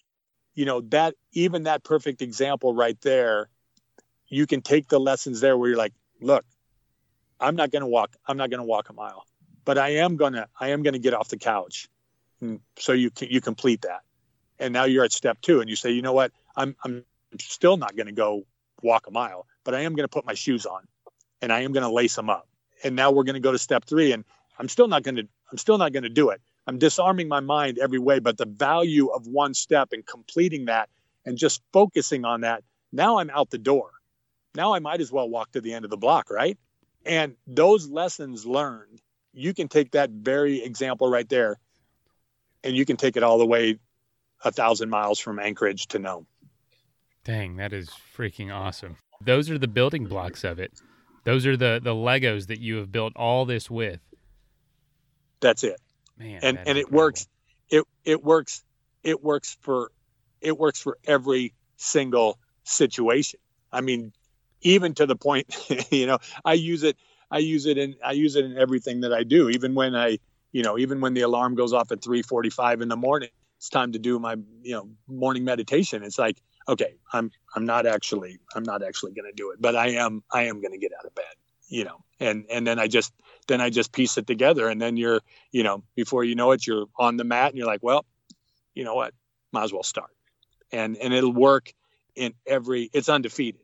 [0.55, 3.49] you know that even that perfect example right there
[4.27, 6.45] you can take the lessons there where you're like look
[7.39, 9.25] i'm not going to walk i'm not going to walk a mile
[9.65, 11.89] but i am going to i am going to get off the couch
[12.41, 14.01] and so you can, you complete that
[14.59, 17.03] and now you're at step two and you say you know what i'm i'm
[17.39, 18.43] still not going to go
[18.81, 20.87] walk a mile but I am going to put my shoes on
[21.43, 22.47] and I am going to lace them up.
[22.83, 24.11] And now we're going to go to step three.
[24.11, 24.25] And
[24.57, 26.41] I'm still not going to, I'm still not going to do it.
[26.65, 30.89] I'm disarming my mind every way, but the value of one step and completing that
[31.23, 32.63] and just focusing on that.
[32.91, 33.91] Now I'm out the door.
[34.55, 36.57] Now I might as well walk to the end of the block, right?
[37.09, 39.01] And those lessons learned,
[39.33, 41.57] you can take that very example right there
[42.63, 43.79] and you can take it all the way
[44.45, 46.27] a thousand miles from Anchorage to Nome.
[47.23, 48.97] Dang, that is freaking awesome.
[49.21, 50.71] Those are the building blocks of it.
[51.23, 53.99] Those are the the Legos that you have built all this with.
[55.39, 55.81] That's it.
[56.17, 57.27] Man, and and it works.
[57.69, 58.63] It it works.
[59.03, 59.91] It works for
[60.41, 63.39] it works for every single situation.
[63.71, 64.13] I mean,
[64.61, 65.55] even to the point,
[65.91, 66.97] you know, I use it.
[67.31, 69.49] I use it in I use it in everything that I do.
[69.49, 70.17] Even when I,
[70.51, 73.91] you know, even when the alarm goes off at 3:45 in the morning, it's time
[73.91, 76.03] to do my, you know, morning meditation.
[76.03, 79.75] It's like okay, I'm I'm not actually I'm not actually going to do it, but
[79.75, 81.25] I am I am going to get out of bed,
[81.67, 82.03] you know.
[82.19, 83.11] And and then I just
[83.47, 85.19] then I just piece it together, and then you're
[85.51, 88.05] you know before you know it, you're on the mat, and you're like, well,
[88.75, 89.13] you know what,
[89.51, 90.11] might as well start,
[90.71, 91.73] and and it'll work
[92.15, 92.89] in every.
[92.93, 93.61] It's undefeated,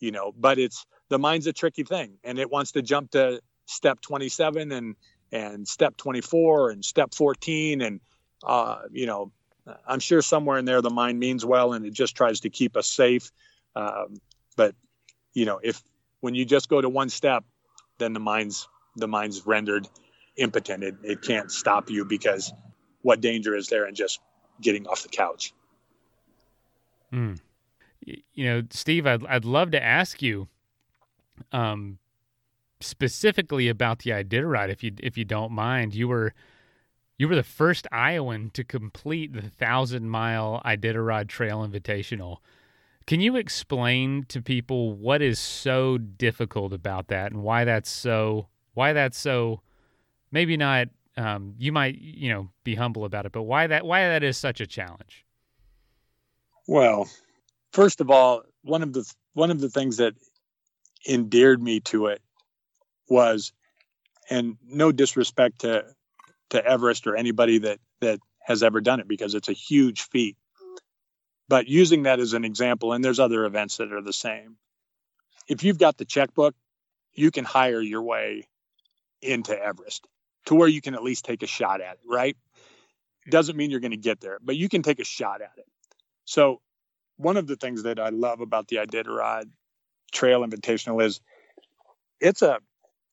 [0.00, 3.40] you know, but it's the mind's a tricky thing, and it wants to jump to
[3.66, 4.96] step 27 and
[5.32, 8.00] and step 24 and step 14 and
[8.46, 9.32] uh, you know
[9.86, 12.76] I'm sure somewhere in there the mind means well and it just tries to keep
[12.76, 13.32] us safe.
[13.74, 14.20] Um,
[14.56, 14.74] but
[15.34, 15.82] you know, if
[16.20, 17.44] when you just go to one step,
[17.98, 19.88] then the mind's the mind's rendered
[20.36, 20.84] impotent.
[20.84, 22.52] It, it can't stop you because
[23.02, 24.20] what danger is there in just
[24.60, 25.52] getting off the couch?
[27.12, 27.40] Mm.
[28.06, 30.48] You know, Steve, I'd I'd love to ask you,
[31.52, 31.98] um,
[32.80, 35.94] specifically about the Iditarod, if you if you don't mind.
[35.94, 36.32] You were
[37.18, 42.38] you were the first Iowan to complete the thousand mile Iditarod Trail Invitational.
[43.06, 48.48] Can you explain to people what is so difficult about that and why that's so
[48.74, 49.60] why that's so
[50.30, 54.08] maybe not um, you might you know be humble about it, but why that why
[54.08, 55.24] that is such a challenge?
[56.68, 57.08] Well,
[57.76, 60.14] first of all, one of the one of the things that
[61.06, 62.22] endeared me to it
[63.08, 63.52] was,
[64.30, 65.84] and no disrespect to
[66.50, 70.36] to Everest or anybody that that has ever done it because it's a huge feat.
[71.48, 74.56] But using that as an example, and there's other events that are the same.
[75.46, 76.54] If you've got the checkbook,
[77.12, 78.48] you can hire your way
[79.20, 80.06] into Everest
[80.46, 82.36] to where you can at least take a shot at it, right?
[83.28, 85.66] Doesn't mean you're going to get there, but you can take a shot at it.
[86.24, 86.60] So,
[87.16, 89.50] one of the things that I love about the Iditarod
[90.12, 91.20] Trail Invitational is
[92.20, 92.58] it's a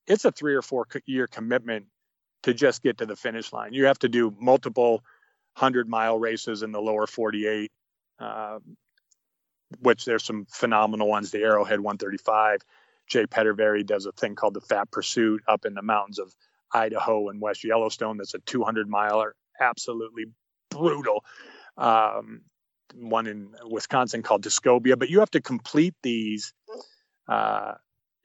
[0.06, 1.86] it's a three or four year commitment
[2.42, 3.72] to just get to the finish line.
[3.72, 5.02] You have to do multiple
[5.56, 7.70] hundred mile races in the lower 48,
[8.18, 8.58] uh,
[9.80, 11.30] which there's some phenomenal ones.
[11.30, 12.60] The Arrowhead 135.
[13.06, 16.34] Jay Petervary does a thing called the Fat Pursuit up in the mountains of
[16.72, 18.16] Idaho and West Yellowstone.
[18.16, 20.26] That's a 200 miler, absolutely
[20.70, 21.24] brutal.
[21.76, 22.42] Um,
[22.94, 24.96] one in Wisconsin called Tuscobia.
[24.98, 26.52] But you have to complete these
[27.28, 27.74] uh,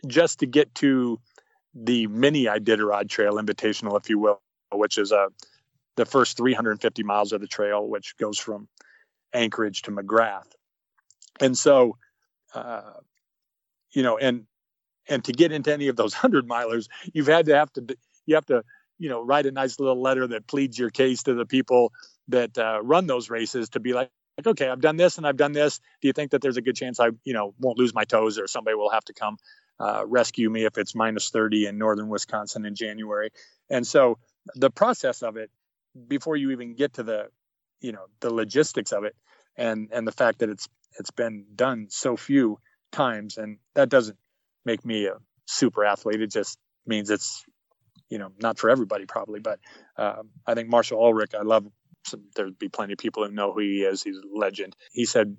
[0.08, 1.20] just to get to
[1.74, 4.42] the mini Iditarod Trail Invitational, if you will.
[4.72, 5.28] which is a
[5.96, 8.70] the first 350 miles of the trail, which goes from
[9.34, 10.48] Anchorage to McGrath.
[11.42, 11.98] And so,
[12.54, 12.94] uh,
[13.92, 14.46] you know, and
[15.10, 18.36] and to get into any of those hundred milers, you've had to have to you
[18.36, 18.64] have to
[18.98, 21.92] you know write a nice little letter that pleads your case to the people
[22.28, 24.10] that uh, run those races to be like
[24.40, 25.80] like okay i've done this and i've done this.
[26.02, 28.40] Do you think that there's a good chance i you know won't lose my toes
[28.40, 29.38] or somebody will have to come
[29.80, 33.32] uh, rescue me if it's minus 30 in northern wisconsin in january?
[33.70, 34.18] And so
[34.56, 35.52] the process of it
[36.08, 37.28] before you even get to the
[37.82, 39.16] you know the logistics of it
[39.56, 40.68] and and the fact that it's
[41.00, 42.60] it's been done so few
[42.92, 44.18] times and that doesn't
[44.66, 45.16] make me a
[45.46, 46.22] super athlete.
[46.22, 47.46] It just means it's
[48.10, 49.60] you know not for everybody probably but
[49.98, 51.66] um, i think marshall ulrich i love
[52.36, 55.38] there'd be plenty of people who know who he is he's a legend he said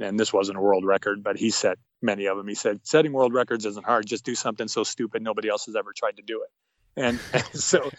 [0.00, 3.12] and this wasn't a world record but he set many of them he said setting
[3.12, 6.22] world records isn't hard just do something so stupid nobody else has ever tried to
[6.22, 6.50] do it
[6.96, 7.90] and, and so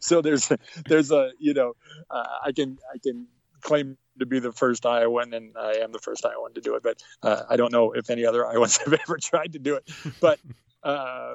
[0.00, 0.50] so there's
[0.86, 1.74] there's a you know
[2.10, 3.26] uh, i can i can
[3.66, 6.82] claim to be the first Iowan, and I am the first Iowan to do it.
[6.82, 9.90] But uh, I don't know if any other Iowans have ever tried to do it.
[10.20, 10.38] But
[10.82, 11.34] uh,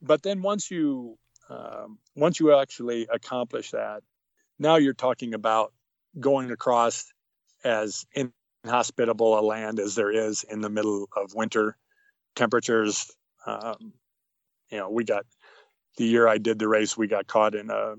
[0.00, 1.18] but then once you
[1.50, 4.02] um, once you actually accomplish that,
[4.62, 5.72] now you're talking about
[6.18, 7.12] going across
[7.64, 8.06] as
[8.64, 11.76] inhospitable a land as there is in the middle of winter
[12.36, 13.10] temperatures.
[13.44, 13.92] Um,
[14.70, 15.26] you know, we got
[15.98, 17.96] the year I did the race, we got caught in a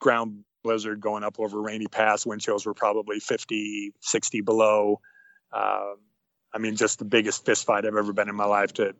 [0.00, 2.24] ground blizzard going up over Rainy Pass.
[2.24, 5.00] Wind chills were probably 50, 60 below.
[5.52, 5.96] Um,
[6.52, 8.94] I mean, just the biggest fist fight I've ever been in my life to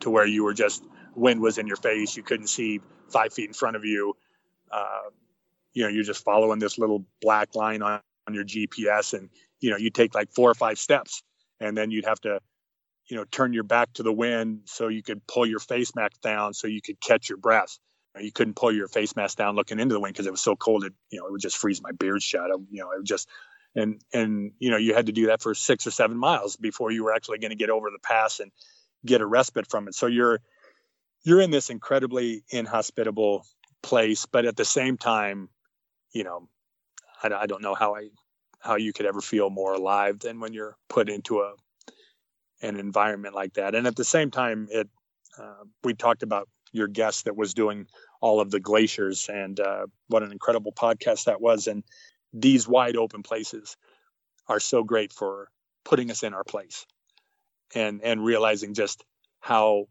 [0.00, 0.84] to where you were just
[1.16, 4.14] wind was in your face, you couldn't see five feet in front of you.
[4.70, 5.10] Uh,
[5.78, 9.70] you know, you're just following this little black line on, on your GPS, and you
[9.70, 11.22] know, you take like four or five steps,
[11.60, 12.40] and then you'd have to,
[13.08, 16.20] you know, turn your back to the wind so you could pull your face mask
[16.20, 17.78] down so you could catch your breath
[18.20, 20.56] you couldn't pull your face mask down looking into the wind because it was so
[20.56, 20.84] cold.
[20.84, 22.50] It you know it would just freeze my beard shut.
[22.50, 23.28] Um, you know it would just
[23.74, 26.90] and and you know you had to do that for six or seven miles before
[26.90, 28.50] you were actually going to get over the pass and
[29.04, 29.94] get a respite from it.
[29.94, 30.40] So you're
[31.22, 33.44] you're in this incredibly inhospitable
[33.82, 35.48] place, but at the same time,
[36.12, 36.48] you know,
[37.22, 38.08] I, I don't know how I
[38.60, 41.54] how you could ever feel more alive than when you're put into a
[42.60, 43.74] an environment like that.
[43.74, 44.88] And at the same time, it
[45.38, 47.86] uh, we talked about your guest that was doing
[48.20, 51.66] all of the glaciers and uh, what an incredible podcast that was.
[51.66, 51.84] And
[52.32, 53.76] these wide open places
[54.48, 55.48] are so great for
[55.84, 56.86] putting us in our place
[57.74, 59.04] and and realizing just
[59.40, 59.86] how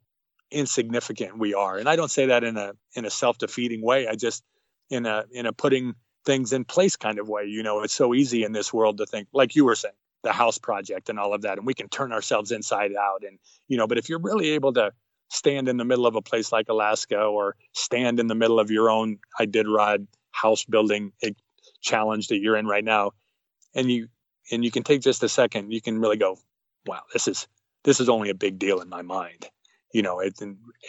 [0.51, 1.78] insignificant we are.
[1.78, 4.07] And i don't say that in a in a self-defeating way.
[4.07, 4.43] I just
[4.89, 5.95] in a in a putting
[6.28, 9.05] things in place kind of way you know it's so easy in this world to
[9.05, 11.88] think like you were saying the house project and all of that and we can
[11.88, 14.91] turn ourselves inside out and you know but if you're really able to
[15.30, 18.69] stand in the middle of a place like Alaska or stand in the middle of
[18.69, 21.32] your own Iditarod house building eh,
[21.80, 23.11] challenge that you're in right now
[23.73, 24.09] and you
[24.51, 26.38] and you can take just a second you can really go
[26.86, 27.47] wow this is
[27.86, 29.45] this is only a big deal in my mind.
[29.93, 30.38] You know it,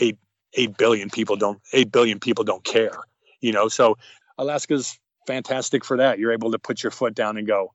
[0.01, 0.19] eight
[0.55, 2.99] eight billion people don't eight billion people don't care
[3.41, 3.69] you know?
[3.69, 3.97] So
[4.37, 4.99] alaska's
[5.29, 6.19] fantastic for that.
[6.19, 7.73] You're able to put your foot down and go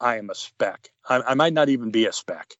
[0.00, 2.56] i am a speck I, I might not even be a speck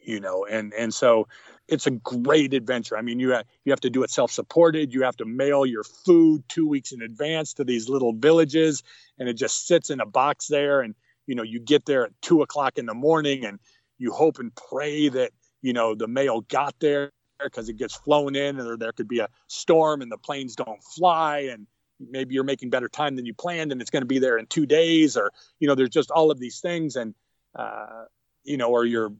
[0.00, 1.28] you know and and so
[1.68, 2.96] it's a great adventure.
[2.96, 4.94] I mean you have, you have to do it self-supported.
[4.94, 8.84] You have to mail your food two weeks in advance to these little villages
[9.18, 10.80] and it just sits in a box there.
[10.80, 10.94] And
[11.26, 13.58] you know you get there at two o'clock in the morning and
[13.98, 17.10] you hope and pray that you know the mail got there
[17.42, 20.82] because it gets flown in or there could be a storm and the planes don't
[20.84, 21.66] fly and
[21.98, 24.46] maybe you're making better time than you planned and it's going to be there in
[24.46, 27.14] two days or you know there's just all of these things and
[27.54, 28.04] uh,
[28.44, 29.12] you know or you're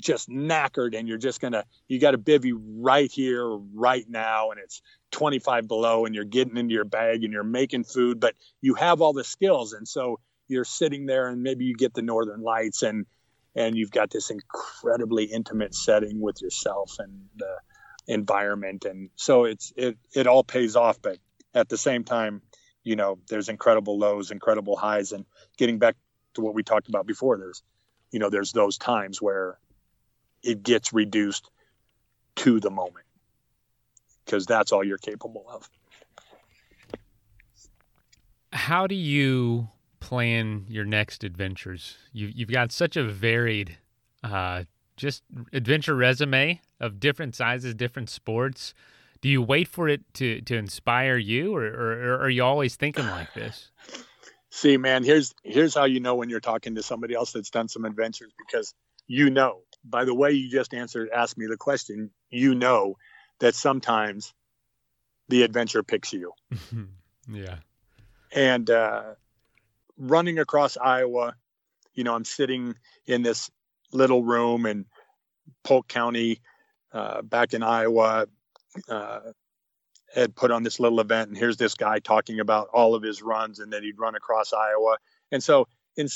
[0.00, 4.58] just knackered and you're just gonna you got a bivy right here right now and
[4.58, 8.74] it's 25 below and you're getting into your bag and you're making food but you
[8.74, 9.72] have all the skills.
[9.72, 13.06] And so you're sitting there and maybe you get the northern lights and
[13.56, 17.56] and you've got this incredibly intimate setting with yourself and the
[18.06, 18.84] environment.
[18.84, 21.18] And so it's it it all pays off but
[21.54, 22.42] at the same time
[22.82, 25.24] you know there's incredible lows incredible highs and
[25.56, 25.96] getting back
[26.34, 27.62] to what we talked about before there's
[28.10, 29.58] you know there's those times where
[30.42, 31.50] it gets reduced
[32.36, 33.04] to the moment
[34.24, 35.68] because that's all you're capable of.
[38.52, 41.96] How do you plan your next adventures?
[42.12, 43.76] You, you've got such a varied,
[44.22, 44.64] uh,
[44.96, 45.22] just
[45.52, 48.74] adventure resume of different sizes, different sports.
[49.20, 52.76] Do you wait for it to, to inspire you, or, or, or are you always
[52.76, 53.70] thinking like this?
[54.50, 57.68] See, man, here's here's how you know when you're talking to somebody else that's done
[57.68, 58.74] some adventures because
[59.06, 62.96] you know by the way you just answered asked me the question you know
[63.38, 64.34] that sometimes
[65.28, 66.32] the adventure picks you.
[67.30, 67.56] yeah.
[68.32, 69.14] And uh,
[69.96, 71.34] running across Iowa,
[71.94, 72.74] you know, I'm sitting
[73.06, 73.50] in this
[73.92, 74.86] little room in
[75.64, 76.40] Polk County,
[76.92, 78.26] uh, back in Iowa.
[78.88, 79.32] Uh,
[80.14, 83.22] had put on this little event, and here's this guy talking about all of his
[83.22, 84.96] runs and that he'd run across Iowa.
[85.30, 86.08] And so, in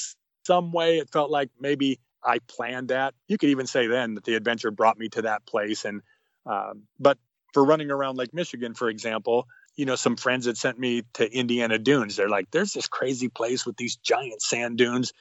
[0.44, 3.14] some way, it felt like maybe I planned that.
[3.28, 5.84] You could even say then that the adventure brought me to that place.
[5.84, 6.02] And
[6.46, 7.18] um, but
[7.52, 9.46] for running around Lake Michigan, for example,
[9.76, 12.16] you know, some friends had sent me to Indiana Dunes.
[12.16, 15.12] They're like, "There's this crazy place with these giant sand dunes."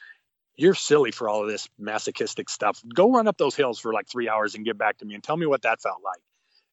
[0.55, 2.81] You're silly for all of this masochistic stuff.
[2.93, 5.23] Go run up those hills for like three hours and get back to me and
[5.23, 6.21] tell me what that felt like.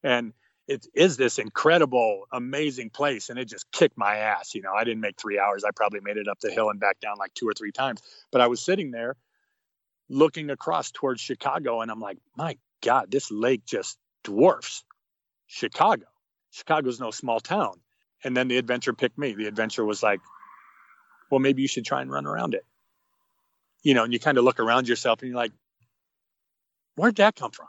[0.02, 0.34] And
[0.70, 3.28] it is this incredible, amazing place.
[3.28, 4.54] And it just kicked my ass.
[4.54, 5.64] You know, I didn't make three hours.
[5.64, 8.00] I probably made it up the hill and back down like two or three times.
[8.30, 9.16] But I was sitting there
[10.08, 14.84] looking across towards Chicago, and I'm like, my God, this lake just dwarfs
[15.48, 16.06] Chicago.
[16.52, 17.80] Chicago's no small town.
[18.22, 19.34] And then the adventure picked me.
[19.34, 20.20] The adventure was like,
[21.32, 22.64] well, maybe you should try and run around it.
[23.82, 25.52] You know, and you kind of look around yourself and you're like,
[26.94, 27.68] where'd that come from?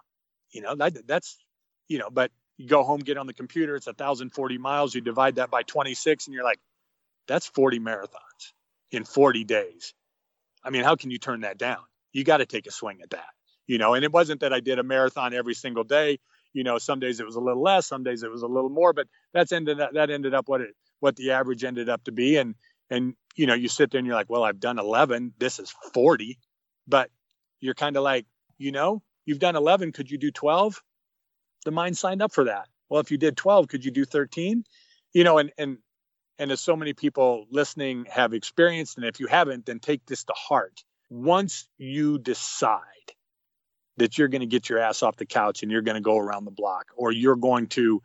[0.52, 1.39] You know, that, that's,
[1.88, 2.32] you know, but
[2.62, 4.95] you go home, get on the computer, it's 1,040 miles.
[4.95, 6.59] You divide that by 26, and you're like,
[7.28, 8.53] that's 40 marathons
[8.91, 9.93] in 40 days.
[10.64, 11.80] I mean, how can you turn that down?
[12.14, 13.30] You got to take a swing at that,
[13.68, 13.93] you know.
[13.93, 16.20] And it wasn't that I did a marathon every single day.
[16.53, 18.70] You know, some days it was a little less, some days it was a little
[18.70, 22.03] more, but that's ended up, that ended up what it what the average ended up
[22.03, 22.38] to be.
[22.38, 22.55] And
[22.89, 25.34] and you know, you sit there and you're like, well, I've done 11.
[25.39, 26.38] This is 40,
[26.88, 27.09] but
[27.62, 28.26] you're kind of like,
[28.57, 29.93] you know, you've done 11.
[29.93, 30.82] Could you do 12?
[31.66, 32.68] The mind signed up for that.
[32.89, 34.64] Well, if you did 12, could you do 13?
[35.14, 35.78] You know, and and
[36.39, 40.24] and as so many people listening have experienced, and if you haven't, then take this
[40.26, 40.84] to heart.
[41.09, 42.82] Once you decide
[43.97, 46.18] that you're going to get your ass off the couch and you're going to go
[46.18, 48.01] around the block, or you're going to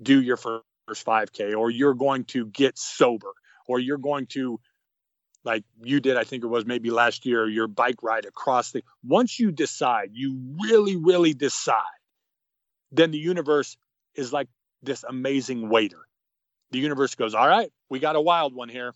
[0.00, 3.32] do your first 5K, or you're going to get sober,
[3.66, 4.60] or you're going to
[5.44, 8.82] like you did, I think it was maybe last year, your bike ride across the.
[9.02, 11.99] Once you decide, you really, really decide
[12.92, 13.76] then the universe
[14.14, 14.48] is like
[14.82, 16.06] this amazing waiter.
[16.70, 18.94] The universe goes, All right, we got a wild one here.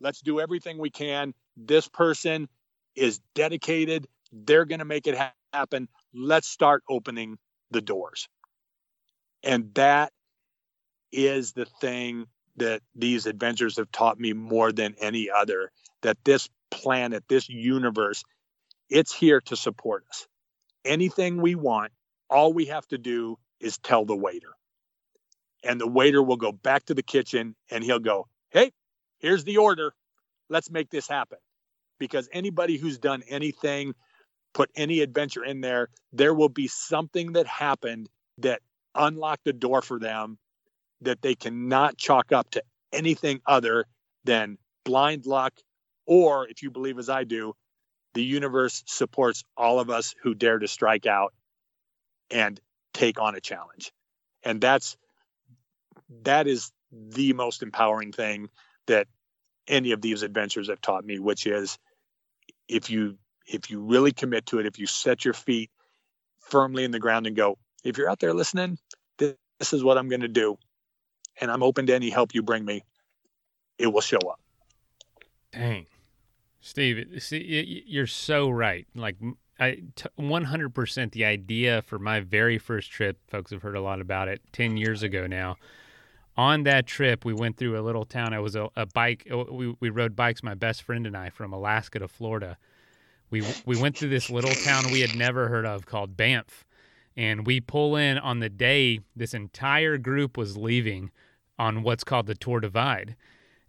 [0.00, 1.34] Let's do everything we can.
[1.56, 2.48] This person
[2.94, 4.08] is dedicated.
[4.32, 5.88] They're going to make it ha- happen.
[6.12, 7.38] Let's start opening
[7.70, 8.28] the doors.
[9.42, 10.12] And that
[11.12, 12.26] is the thing
[12.56, 15.70] that these adventures have taught me more than any other
[16.02, 18.24] that this planet, this universe,
[18.90, 20.26] it's here to support us.
[20.84, 21.92] Anything we want,
[22.30, 24.52] all we have to do is tell the waiter.
[25.62, 28.72] And the waiter will go back to the kitchen and he'll go, Hey,
[29.18, 29.94] here's the order.
[30.48, 31.38] Let's make this happen.
[31.98, 33.94] Because anybody who's done anything,
[34.52, 38.08] put any adventure in there, there will be something that happened
[38.38, 38.60] that
[38.94, 40.38] unlocked the door for them
[41.00, 42.62] that they cannot chalk up to
[42.92, 43.84] anything other
[44.24, 45.54] than blind luck.
[46.06, 47.54] Or if you believe as I do,
[48.14, 51.32] the universe supports all of us who dare to strike out
[52.34, 52.60] and
[52.92, 53.92] take on a challenge.
[54.42, 54.98] And that's
[56.24, 58.50] that is the most empowering thing
[58.86, 59.06] that
[59.66, 61.78] any of these adventures have taught me, which is
[62.68, 63.16] if you
[63.46, 65.70] if you really commit to it, if you set your feet
[66.40, 68.78] firmly in the ground and go, if you're out there listening,
[69.18, 70.58] this, this is what I'm going to do,
[71.40, 72.84] and I'm open to any help you bring me,
[73.78, 74.40] it will show up.
[75.52, 75.86] Dang,
[76.60, 78.86] Steve, see, you're so right.
[78.94, 79.16] Like
[79.64, 83.18] I t- 100% the idea for my very first trip.
[83.28, 85.56] Folks have heard a lot about it 10 years ago now.
[86.36, 88.34] On that trip, we went through a little town.
[88.34, 89.26] I was a, a bike.
[89.30, 92.58] Uh, we, we rode bikes, my best friend and I, from Alaska to Florida.
[93.30, 96.64] We we went through this little town we had never heard of called Banff,
[97.16, 101.10] and we pull in on the day this entire group was leaving
[101.58, 103.16] on what's called the Tour Divide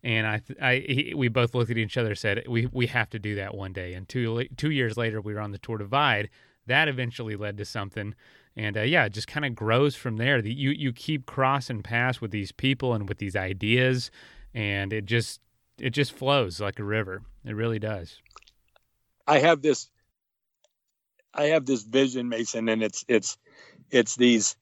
[0.06, 3.10] and I, I, he, we both looked at each other, and said, "We, we have
[3.10, 5.80] to do that one day." And two, two years later, we were on the Tour
[5.80, 6.30] Divide.
[6.68, 8.14] That eventually led to something,
[8.56, 10.42] and uh, yeah, it just kind of grows from there.
[10.42, 14.12] The, you, you keep crossing paths with these people and with these ideas,
[14.54, 15.42] and it just,
[15.80, 17.24] it just flows like a river.
[17.44, 18.20] It really does.
[19.28, 19.90] I have this,
[21.34, 23.38] I have this vision, Mason, and it's, it's,
[23.92, 24.56] it's these,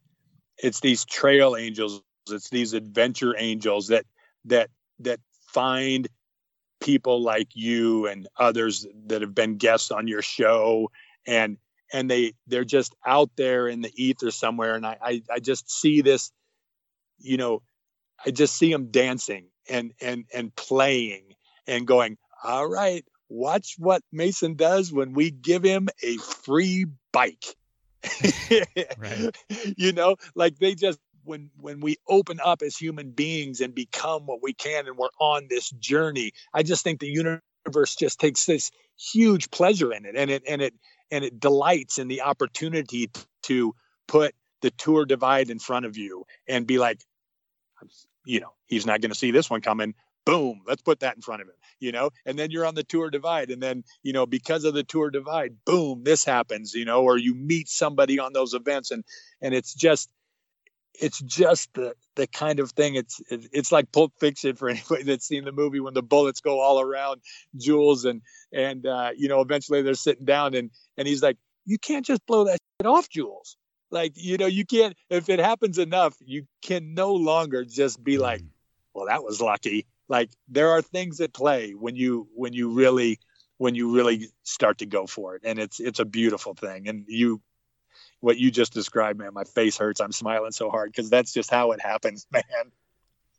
[0.58, 2.02] it's these trail angels.
[2.30, 4.06] It's these adventure angels that,
[4.46, 4.70] that
[5.00, 5.20] that
[5.54, 6.08] find
[6.82, 10.90] people like you and others that have been guests on your show.
[11.26, 11.58] And
[11.94, 14.76] and they they're just out there in the ether somewhere.
[14.76, 16.32] And I, I i, just see this
[17.20, 17.62] you know
[18.26, 21.36] i just see them dancing and and and playing
[21.68, 27.46] and going all right watch what mason does when we give him a free bike.
[28.98, 29.36] Right.
[29.78, 34.26] you know like they just when when we open up as human beings and become
[34.26, 38.46] what we can and we're on this journey i just think the universe just takes
[38.46, 40.74] this huge pleasure in it and it and it
[41.12, 43.10] and it delights in the opportunity
[43.44, 43.76] to
[44.08, 47.02] put the tour divide in front of you and be like
[48.26, 49.94] you know he's not going to see this one coming.
[50.26, 52.12] Boom let's put that in front of him you know?
[52.26, 55.10] And then you're on the tour divide and then you know because of the tour
[55.10, 59.04] divide boom this happens you know or you meet somebody on those events and
[59.42, 60.10] and it's just
[61.00, 65.28] it's just the the kind of thing it's it's like pulp fiction for anybody that's
[65.28, 67.22] seen the movie when the bullets go all around
[67.56, 68.22] jules and
[68.52, 72.26] and uh, you know eventually they're sitting down and and he's like you can't just
[72.26, 73.58] blow that off jules
[73.92, 78.18] like you know you can't if it happens enough you can no longer just be
[78.18, 78.48] like mm.
[78.94, 83.20] well that was lucky like there are things at play when you when you really
[83.58, 87.06] when you really start to go for it and it's it's a beautiful thing and
[87.08, 87.40] you
[88.24, 89.34] what you just described man.
[89.34, 90.00] My face hurts.
[90.00, 92.44] I'm smiling so hard because that's just how it happens man.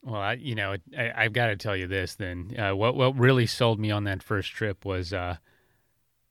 [0.02, 2.54] Well I, you know I, have got to tell you this then.
[2.56, 5.36] Uh, what what really sold me on that first trip was uh,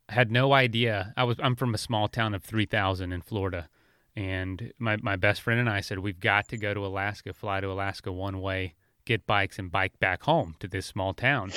[0.08, 1.14] I had no idea.
[1.18, 3.70] I was i'm from a small town of 3000 in florida
[4.16, 7.60] and my, my best friend and i said we've got to go to alaska fly
[7.60, 8.76] to alaska one way
[9.06, 11.52] get bikes and bike back home to this small town.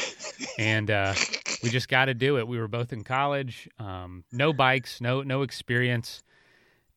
[0.59, 1.15] and uh,
[1.63, 2.49] we just got to do it.
[2.49, 6.23] We were both in college, um, no bikes, no no experience,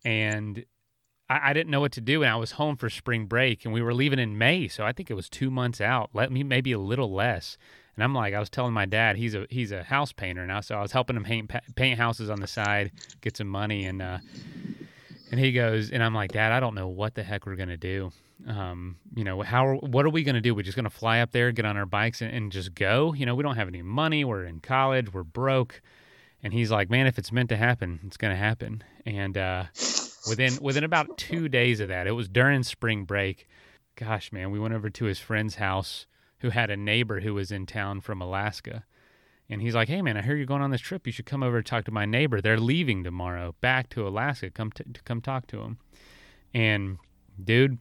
[0.03, 0.65] and
[1.29, 2.23] I, I, didn't know what to do.
[2.23, 4.93] And I was home for spring break, and we were leaving in May, so I
[4.93, 6.09] think it was two months out.
[6.13, 7.57] Let me maybe a little less.
[7.95, 10.61] And I'm like, I was telling my dad, he's a he's a house painter now,
[10.61, 12.91] so I was helping him paint paint houses on the side,
[13.21, 14.19] get some money, and uh,
[15.31, 17.77] and he goes, and I'm like, Dad, I don't know what the heck we're gonna
[17.77, 18.11] do
[18.47, 20.55] um, you know, how what are we to do?
[20.55, 23.13] We're just to fly up there, get on our bikes, and, and, just go.
[23.13, 24.23] You know, we don't have any money.
[24.23, 25.13] We're in college.
[25.13, 25.81] We're broke.
[26.41, 28.83] And he's like, man, if it's meant to happen, it's going to happen.
[29.05, 29.65] And uh,
[30.27, 33.47] within within about two days of that, it was during spring break.
[33.95, 36.05] Gosh, man, we went over to his friend's house
[36.39, 38.85] who had a neighbor who was in town from Alaska.
[39.49, 41.05] And he's like, "Hey, man, I hear you're going on this trip.
[41.05, 42.39] You should come over and talk to my neighbor.
[42.39, 44.49] They're leaving tomorrow, back to Alaska.
[44.51, 45.79] Come to come talk to him."
[46.53, 46.99] And
[47.43, 47.79] dude,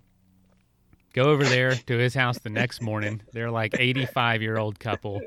[1.14, 3.22] Go over there to his house the next morning.
[3.32, 5.20] They're like 85 year old couple.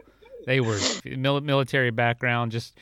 [0.46, 2.78] They were military background, just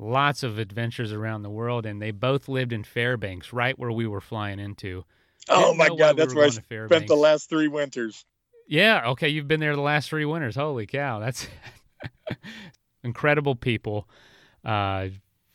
[0.00, 4.06] lots of adventures around the world, and they both lived in Fairbanks, right where we
[4.06, 5.04] were flying into.
[5.48, 8.24] Oh my God, that's we where I spent the last three winters.
[8.66, 10.56] Yeah, okay, you've been there the last three winters.
[10.56, 11.48] Holy cow, that's
[13.04, 14.08] incredible people.
[14.64, 15.08] Uh,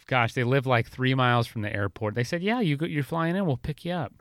[0.08, 2.16] gosh, they live like three miles from the airport.
[2.16, 4.14] They said, "Yeah, you you're flying in, we'll pick you up."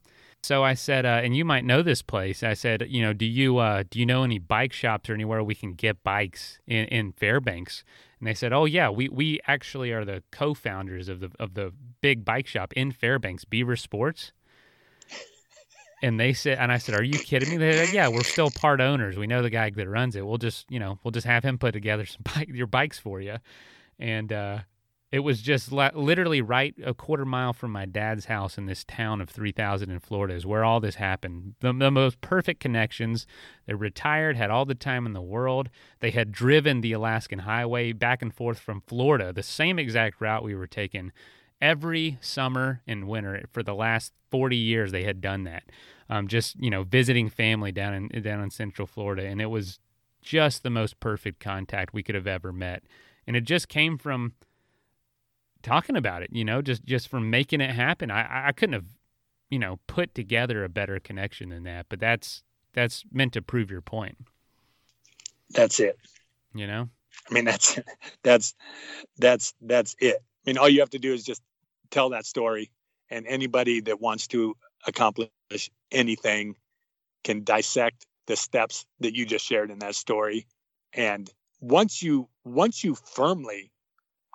[0.44, 2.42] So I said, uh, and you might know this place.
[2.42, 5.42] I said, you know, do you uh, do you know any bike shops or anywhere
[5.42, 7.82] we can get bikes in, in Fairbanks?
[8.20, 11.72] And they said, oh yeah, we we actually are the co-founders of the of the
[12.02, 14.32] big bike shop in Fairbanks, Beaver Sports.
[16.02, 18.50] And they said, and I said, "Are you kidding me?" They said, "Yeah, we're still
[18.50, 19.16] part owners.
[19.16, 20.26] We know the guy that runs it.
[20.26, 23.22] We'll just, you know, we'll just have him put together some bike, your bikes for
[23.22, 23.38] you."
[23.98, 24.58] And uh,
[25.14, 29.20] it was just literally right a quarter mile from my dad's house in this town
[29.20, 31.54] of 3000 in Florida is where all this happened.
[31.60, 33.24] The, the, most perfect connections.
[33.66, 35.70] They retired, had all the time in the world.
[36.00, 40.42] They had driven the Alaskan highway back and forth from Florida, the same exact route
[40.42, 41.12] we were taking
[41.60, 45.62] every summer and winter for the last 40 years they had done that.
[46.10, 49.78] Um, just, you know, visiting family down in down in Central Florida and it was
[50.22, 52.82] just the most perfect contact we could have ever met.
[53.28, 54.32] And it just came from
[55.64, 58.10] talking about it, you know, just just from making it happen.
[58.10, 58.86] I I couldn't have,
[59.50, 61.86] you know, put together a better connection than that.
[61.88, 64.18] But that's that's meant to prove your point.
[65.50, 65.98] That's it.
[66.54, 66.88] You know.
[67.28, 67.78] I mean, that's
[68.22, 68.54] that's
[69.18, 70.16] that's that's it.
[70.16, 71.42] I mean, all you have to do is just
[71.90, 72.70] tell that story,
[73.10, 74.56] and anybody that wants to
[74.86, 75.30] accomplish
[75.90, 76.56] anything
[77.22, 80.46] can dissect the steps that you just shared in that story.
[80.92, 83.70] And once you once you firmly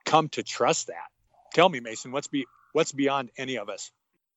[0.05, 1.09] come to trust that,
[1.53, 3.91] tell me, Mason, what's be what's beyond any of us?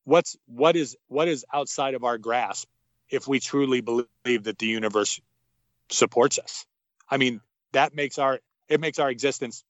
[0.04, 2.68] What's what is what is outside of our grasp
[3.10, 5.20] if we truly believe that the universe
[5.90, 6.66] supports us?
[7.08, 7.40] I mean,
[7.72, 9.64] that makes our it makes our existence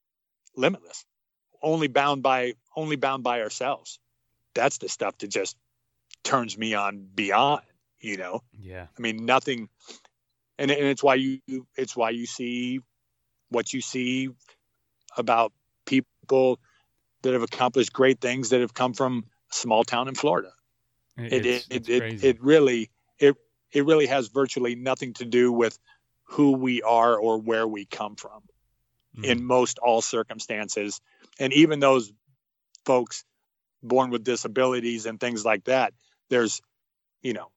[0.56, 1.04] limitless.
[1.62, 3.98] Only bound by only bound by ourselves.
[4.54, 5.56] That's the stuff that just
[6.24, 7.62] turns me on beyond,
[8.00, 8.42] you know.
[8.58, 8.86] Yeah.
[8.96, 9.68] I mean, nothing
[10.58, 11.40] and, and it's why you
[11.76, 12.80] it's why you see
[13.48, 14.30] what you see
[15.16, 15.52] about
[15.86, 16.58] people
[17.22, 20.52] that have accomplished great things that have come from a small town in Florida.
[21.16, 23.36] It it, it, it, it really it
[23.70, 25.78] it really has virtually nothing to do with
[26.24, 28.42] who we are or where we come from
[29.16, 29.24] mm.
[29.24, 31.00] in most all circumstances.
[31.38, 32.12] And even those
[32.84, 33.24] folks
[33.82, 35.92] born with disabilities and things like that,
[36.30, 36.60] there's,
[37.22, 37.50] you know,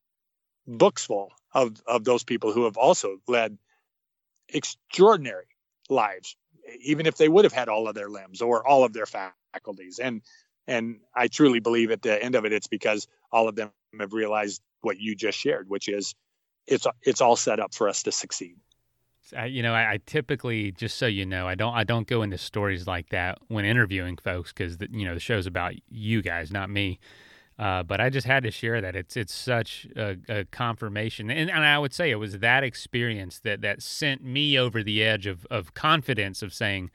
[0.67, 3.57] books full of of those people who have also led
[4.49, 5.47] extraordinary
[5.89, 6.35] lives,
[6.81, 9.99] even if they would have had all of their limbs or all of their faculties.
[9.99, 10.21] And
[10.67, 14.13] and I truly believe at the end of it, it's because all of them have
[14.13, 16.15] realized what you just shared, which is
[16.67, 18.57] it's it's all set up for us to succeed.
[19.47, 22.37] You know, I, I, typically, just so you know, I don't, I don't go into
[22.37, 26.69] stories like that when interviewing folks because you know the show's about you guys, not
[26.69, 26.99] me.
[27.57, 31.49] Uh, but I just had to share that it's it's such a, a confirmation, and,
[31.49, 35.25] and I would say it was that experience that that sent me over the edge
[35.25, 36.91] of of confidence of saying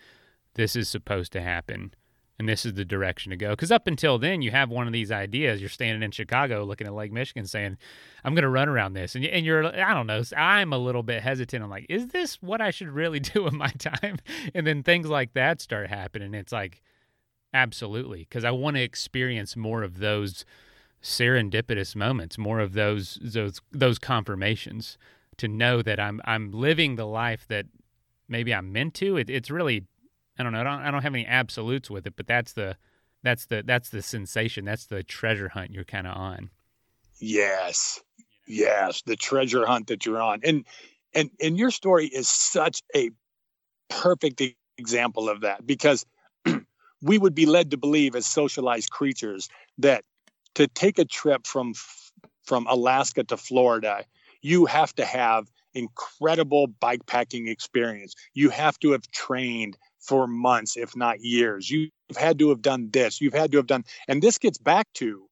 [0.55, 1.95] this is supposed to happen
[2.41, 3.51] and this is the direction to go.
[3.51, 5.61] Because up until then, you have one of these ideas.
[5.61, 7.77] You're standing in Chicago looking at Lake Michigan saying,
[8.25, 9.15] I'm going to run around this.
[9.15, 11.63] And, and you're, I don't know, I'm a little bit hesitant.
[11.63, 14.17] I'm like, is this what I should really do with my time?
[14.55, 16.33] And then things like that start happening.
[16.33, 16.81] It's like,
[17.53, 18.21] absolutely.
[18.21, 20.45] Because I want to experience more of those
[21.03, 24.99] serendipitous moments, more of those, those, those confirmations
[25.39, 27.67] to know that I'm, I'm living the life that
[28.29, 29.17] maybe I'm meant to.
[29.17, 29.87] It, it's really
[30.41, 30.61] I don't know.
[30.61, 32.79] I don't, I don't have any absolutes with it, but that's the
[33.23, 34.65] that's the that's the sensation.
[34.65, 36.49] That's the treasure hunt you're kind of on.
[37.19, 38.01] Yes,
[38.49, 40.65] yes, the treasure hunt that you're on, and
[41.15, 43.11] and and your story is such a
[43.91, 44.43] perfect
[44.79, 46.07] example of that because
[47.03, 49.49] we would be led to believe as socialized creatures
[49.79, 50.05] that
[50.55, 51.75] to take a trip from
[52.45, 54.05] from Alaska to Florida,
[54.43, 58.15] you have to have incredible bike packing experience.
[58.35, 61.71] You have to have trained for months, if not years.
[61.71, 63.21] You've had to have done this.
[63.21, 65.27] You've had to have done, and this gets back to,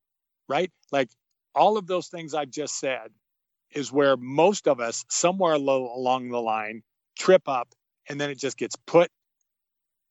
[0.48, 0.70] right?
[0.92, 1.10] Like
[1.54, 3.10] all of those things I've just said
[3.72, 6.82] is where most of us, somewhere along the line,
[7.18, 7.68] trip up
[8.08, 9.10] and then it just gets put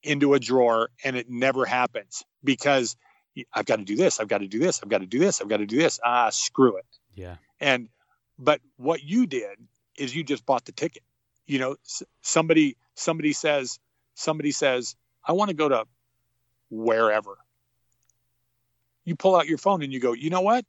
[0.03, 2.95] into a drawer and it never happens because
[3.53, 4.19] I've got to do this.
[4.19, 4.81] I've got to do this.
[4.81, 5.41] I've got to do this.
[5.41, 5.99] I've got to do this.
[6.03, 6.85] Ah, screw it.
[7.15, 7.35] Yeah.
[7.59, 7.89] And,
[8.39, 9.57] but what you did
[9.97, 11.03] is you just bought the ticket.
[11.45, 11.75] You know,
[12.21, 13.79] somebody, somebody says,
[14.15, 14.95] somebody says,
[15.25, 15.85] I want to go to
[16.69, 17.37] wherever.
[19.05, 20.65] You pull out your phone and you go, you know what?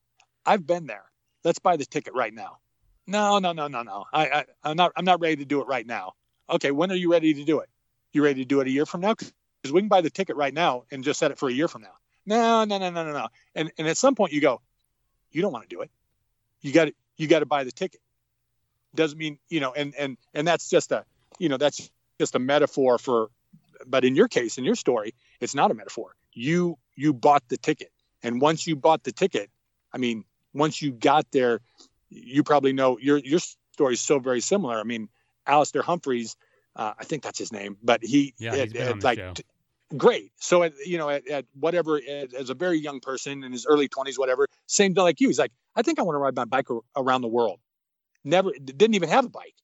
[0.46, 1.04] I've been there.
[1.44, 2.58] Let's buy the ticket right now.
[3.06, 4.04] No, no, no, no, no.
[4.12, 6.12] I, I I'm not I'm not ready to do it right now.
[6.50, 7.68] Okay, when are you ready to do it?
[8.12, 9.14] You ready to do it a year from now?
[9.14, 11.68] Because we can buy the ticket right now and just set it for a year
[11.68, 11.94] from now.
[12.26, 13.28] No, no, no, no, no, no.
[13.54, 14.60] And and at some point you go,
[15.30, 15.90] you don't want to do it.
[16.60, 18.00] You got you got to buy the ticket.
[18.94, 21.04] Doesn't mean you know, and and and that's just a
[21.38, 23.30] you know that's just a metaphor for
[23.86, 26.14] but in your case, in your story, it's not a metaphor.
[26.32, 27.92] You you bought the ticket,
[28.22, 29.50] and once you bought the ticket,
[29.92, 31.60] I mean, once you got there,
[32.10, 33.40] you probably know your your
[33.72, 34.78] story is so very similar.
[34.78, 35.08] I mean,
[35.46, 36.36] Alastair Humphreys,
[36.78, 39.44] uh, I think that's his name, but he yeah, had like t-
[39.96, 40.32] great.
[40.36, 43.66] So at, you know, at, at whatever, at, as a very young person in his
[43.66, 45.28] early twenties, whatever, same thing like you.
[45.28, 47.58] He's like, I think I want to ride my bike around the world.
[48.24, 49.54] Never didn't even have a bike,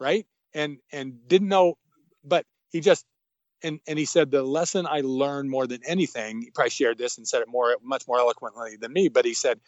[0.00, 0.26] right?
[0.52, 1.74] And and didn't know,
[2.24, 3.06] but he just
[3.62, 6.42] and and he said the lesson I learned more than anything.
[6.42, 9.34] He probably shared this and said it more much more eloquently than me, but he
[9.34, 9.60] said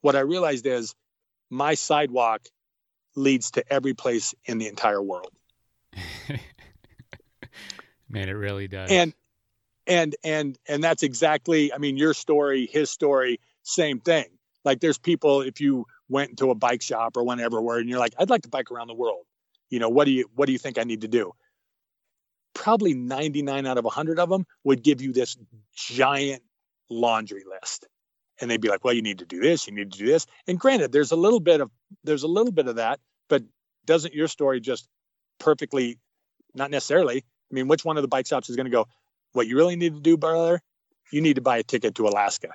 [0.00, 0.94] what I realized is
[1.50, 2.46] my sidewalk
[3.16, 5.30] leads to every place in the entire world.
[8.08, 8.90] Man, it really does.
[8.90, 9.14] And
[9.86, 14.26] and and and that's exactly I mean your story, his story, same thing.
[14.64, 17.98] Like there's people if you went into a bike shop or went everywhere and you're
[17.98, 19.24] like, I'd like to bike around the world.
[19.70, 21.32] You know, what do you what do you think I need to do?
[22.56, 25.36] probably 99 out of 100 of them would give you this
[25.74, 26.42] giant
[26.88, 27.86] laundry list
[28.40, 30.26] and they'd be like well you need to do this you need to do this
[30.46, 31.70] and granted there's a little bit of
[32.04, 33.42] there's a little bit of that but
[33.84, 34.88] doesn't your story just
[35.38, 35.98] perfectly
[36.54, 38.86] not necessarily i mean which one of the bike shops is going to go
[39.32, 40.60] what you really need to do brother
[41.12, 42.48] you need to buy a ticket to alaska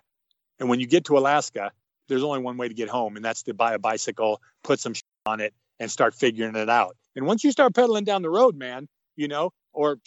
[0.60, 1.72] and when you get to alaska
[2.08, 4.94] there's only one way to get home and that's to buy a bicycle put some
[5.26, 8.56] on it and start figuring it out and once you start pedaling down the road
[8.56, 10.00] man you know or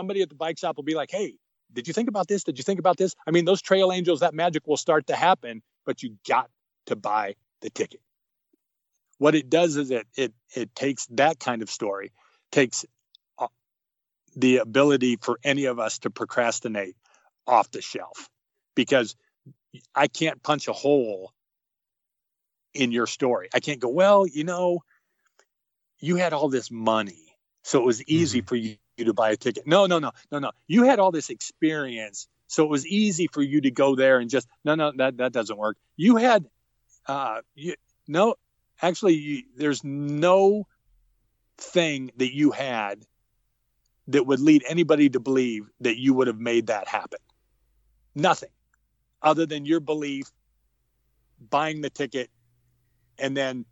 [0.00, 1.34] somebody at the bike shop will be like, "Hey,
[1.72, 2.44] did you think about this?
[2.44, 5.16] Did you think about this?" I mean, those trail angels, that magic will start to
[5.16, 6.50] happen, but you got
[6.86, 8.00] to buy the ticket.
[9.18, 12.12] What it does is it it it takes that kind of story,
[12.50, 12.84] takes
[13.38, 13.46] uh,
[14.36, 16.96] the ability for any of us to procrastinate
[17.46, 18.28] off the shelf
[18.74, 19.16] because
[19.94, 21.32] I can't punch a hole
[22.74, 23.48] in your story.
[23.54, 24.82] I can't go, well, you know,
[25.98, 28.46] you had all this money, so it was easy mm-hmm.
[28.46, 29.66] for you you to buy a ticket.
[29.66, 30.52] No, no, no, no, no.
[30.68, 34.30] You had all this experience, so it was easy for you to go there and
[34.30, 35.76] just no, no, that that doesn't work.
[35.96, 36.46] You had,
[37.06, 37.74] uh, you
[38.06, 38.36] no,
[38.80, 40.66] actually, you, there's no
[41.60, 43.04] thing that you had
[44.08, 47.20] that would lead anybody to believe that you would have made that happen.
[48.14, 48.50] Nothing,
[49.22, 50.30] other than your belief,
[51.48, 52.28] buying the ticket,
[53.18, 53.64] and then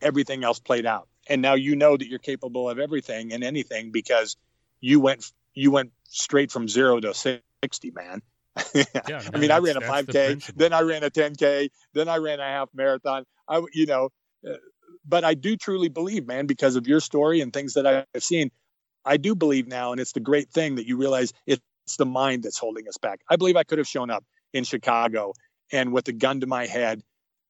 [0.00, 1.08] everything else played out.
[1.28, 4.36] And now you know that you're capable of everything and anything because
[4.80, 5.24] you went
[5.54, 8.20] you went straight from zero to 60, man.
[8.74, 12.18] yeah, I mean, I ran a 5K, the then I ran a 10K, then I
[12.18, 13.24] ran a half marathon.
[13.48, 14.10] I, you know,
[14.48, 14.54] uh,
[15.06, 18.50] but I do truly believe, man, because of your story and things that I've seen,
[19.04, 21.62] I do believe now, and it's the great thing that you realize it's
[21.98, 23.20] the mind that's holding us back.
[23.28, 25.34] I believe I could have shown up in Chicago
[25.72, 27.02] and with a gun to my head,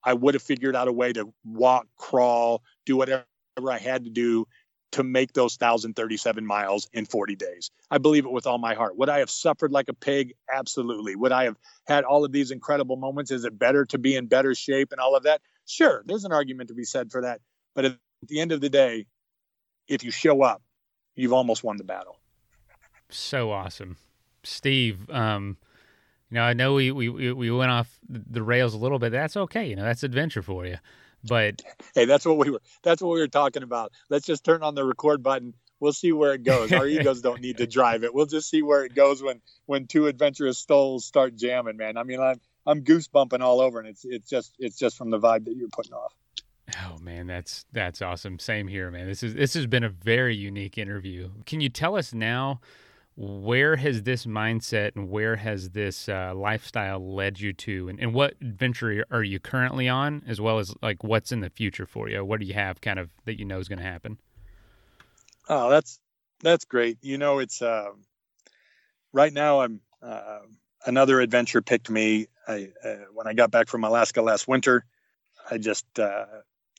[0.02, 3.24] I would have figured out a way to walk, crawl, do whatever
[3.70, 4.46] I had to do
[4.92, 7.70] to make those 1,037 miles in 40 days.
[7.90, 8.96] I believe it with all my heart.
[8.96, 10.34] Would I have suffered like a pig?
[10.52, 11.16] Absolutely.
[11.16, 13.30] Would I have had all of these incredible moments?
[13.30, 15.40] Is it better to be in better shape and all of that?
[15.66, 17.40] Sure, there's an argument to be said for that.
[17.74, 17.98] But at
[18.28, 19.06] the end of the day,
[19.88, 20.62] if you show up,
[21.14, 22.18] you've almost won the battle.
[23.10, 23.96] So awesome.
[24.42, 25.56] Steve, um,
[26.30, 29.12] you know, I know we, we, we went off the rails a little bit.
[29.12, 29.68] That's okay.
[29.68, 30.76] You know, that's adventure for you.
[31.26, 31.62] But
[31.94, 32.60] hey, that's what we were.
[32.82, 33.92] That's what we were talking about.
[34.10, 35.54] Let's just turn on the record button.
[35.80, 36.72] We'll see where it goes.
[36.72, 38.14] Our egos don't need to drive it.
[38.14, 41.76] We'll just see where it goes when when two adventurous souls start jamming.
[41.76, 45.10] Man, I mean, I'm I'm goosebumping all over, and it's it's just it's just from
[45.10, 46.14] the vibe that you're putting off.
[46.86, 48.38] Oh man, that's that's awesome.
[48.38, 49.06] Same here, man.
[49.06, 51.30] This is this has been a very unique interview.
[51.46, 52.60] Can you tell us now
[53.16, 58.12] where has this mindset and where has this uh, lifestyle led you to and, and
[58.12, 62.08] what adventure are you currently on as well as like what's in the future for
[62.08, 64.18] you what do you have kind of that you know is going to happen
[65.48, 66.00] oh that's
[66.40, 67.90] that's great you know it's uh,
[69.12, 70.40] right now i'm uh,
[70.84, 74.84] another adventure picked me I, uh, when i got back from alaska last winter
[75.50, 76.26] i just uh,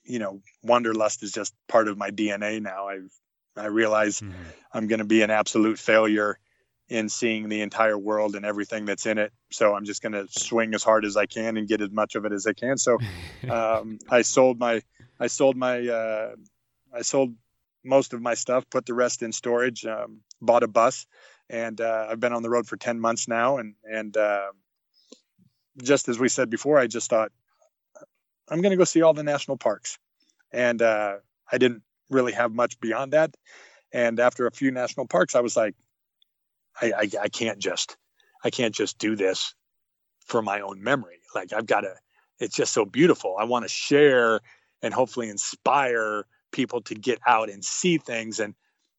[0.04, 3.12] you know wanderlust is just part of my dna now i've
[3.58, 4.34] I realize mm-hmm.
[4.74, 6.38] I'm going to be an absolute failure
[6.88, 9.32] in seeing the entire world and everything that's in it.
[9.52, 12.16] So I'm just going to swing as hard as I can and get as much
[12.16, 12.78] of it as I can.
[12.78, 13.00] So
[13.50, 14.82] um, I sold my,
[15.20, 16.36] I sold my, uh,
[16.94, 17.34] I sold
[17.84, 21.08] most of my stuff, put the rest in storage, um, bought a bus,
[21.50, 23.58] and uh, I've been on the road for 10 months now.
[23.58, 24.52] And, and uh,
[25.82, 27.32] just as we said before, I just thought,
[28.50, 29.98] I'm going to go see all the national parks.
[30.52, 31.18] And uh,
[31.52, 33.36] I didn't really have much beyond that.
[33.92, 35.76] And after a few national parks, I was like,
[36.82, 37.98] I, I, I can't just,
[38.44, 39.56] I can't just do this
[40.26, 41.22] for my own memory.
[41.34, 41.96] Like I've got to,
[42.40, 43.36] it's just so beautiful.
[43.40, 44.42] I want to share
[44.82, 48.40] and hopefully inspire people to get out and see things.
[48.40, 48.54] And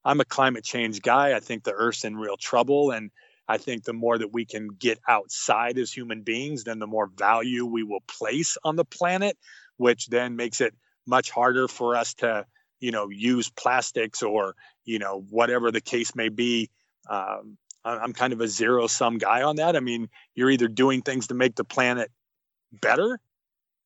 [0.05, 1.35] I'm a climate change guy.
[1.35, 2.91] I think the Earth's in real trouble.
[2.91, 3.11] And
[3.49, 7.07] I think the more that we can get outside as human beings, then the more
[7.07, 9.39] value we will place on the planet,
[9.77, 10.75] which then makes it
[11.07, 12.45] much harder for us to
[12.81, 16.71] you know use plastics or you know whatever the case may be.
[17.09, 19.77] Um, i'm kind of a zero sum guy on that.
[19.77, 22.11] I mean you're either doing things to make the planet
[22.73, 23.21] better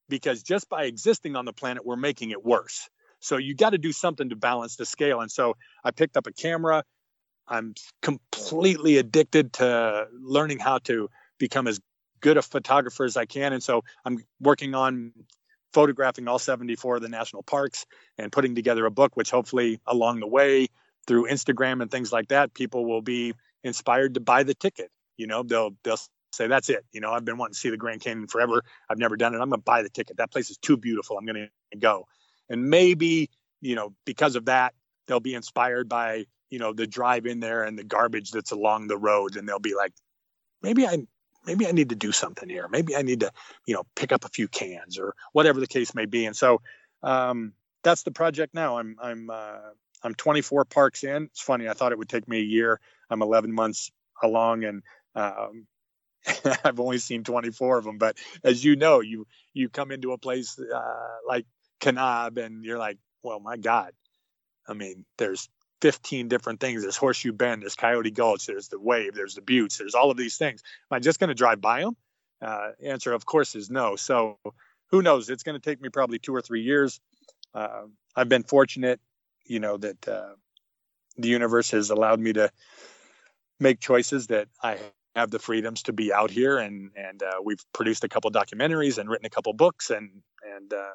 [0.08, 2.88] because just by existing on the planet we're making it worse.
[3.20, 5.20] So you got to do something to balance the scale.
[5.20, 6.82] And so i picked up a camera
[7.50, 11.80] i'm completely addicted to learning how to become as
[12.20, 15.12] good a photographer as i can and so i'm working on
[15.72, 17.86] photographing all 74 of the national parks
[18.18, 20.66] and putting together a book, which hopefully along the way
[21.06, 23.34] through Instagram and things like that, people will be
[23.64, 24.90] inspired to buy the ticket.
[25.16, 25.98] You know, they'll they'll
[26.32, 26.84] say that's it.
[26.92, 28.62] You know, I've been wanting to see the Grand Canyon forever.
[28.88, 29.38] I've never done it.
[29.38, 30.16] I'm going to buy the ticket.
[30.16, 31.18] That place is too beautiful.
[31.18, 32.06] I'm going to go.
[32.48, 33.30] And maybe
[33.60, 34.74] you know because of that,
[35.06, 38.88] they'll be inspired by you know the drive in there and the garbage that's along
[38.88, 39.92] the road, and they'll be like,
[40.62, 40.98] maybe I
[41.46, 42.68] maybe I need to do something here.
[42.68, 43.32] Maybe I need to,
[43.66, 46.26] you know, pick up a few cans or whatever the case may be.
[46.26, 46.60] And so
[47.02, 48.78] um, that's the project now.
[48.78, 49.58] I'm I'm uh,
[50.02, 51.24] I'm 24 parks in.
[51.24, 51.68] It's funny.
[51.68, 52.80] I thought it would take me a year.
[53.08, 53.90] I'm 11 months
[54.22, 54.82] along, and
[55.14, 55.66] um,
[56.64, 57.98] I've only seen 24 of them.
[57.98, 61.46] But as you know, you you come into a place uh, like
[61.80, 63.92] Kanab, and you're like, well, my God.
[64.68, 65.48] I mean, there's
[65.80, 66.82] 15 different things.
[66.82, 70.16] There's Horseshoe Bend, there's Coyote Gulch, there's the Wave, there's the Buttes, there's all of
[70.16, 70.62] these things.
[70.90, 71.96] Am I just going to drive by them?
[72.42, 73.96] Uh, answer, of course, is no.
[73.96, 74.38] So
[74.90, 75.30] who knows?
[75.30, 77.00] It's going to take me probably two or three years.
[77.54, 77.82] Uh,
[78.16, 79.00] I've been fortunate,
[79.44, 80.34] you know, that uh,
[81.16, 82.50] the universe has allowed me to
[83.58, 84.78] make choices that I
[85.16, 88.98] have the freedoms to be out here, and and uh, we've produced a couple documentaries
[88.98, 90.22] and written a couple books, and
[90.56, 90.92] and uh,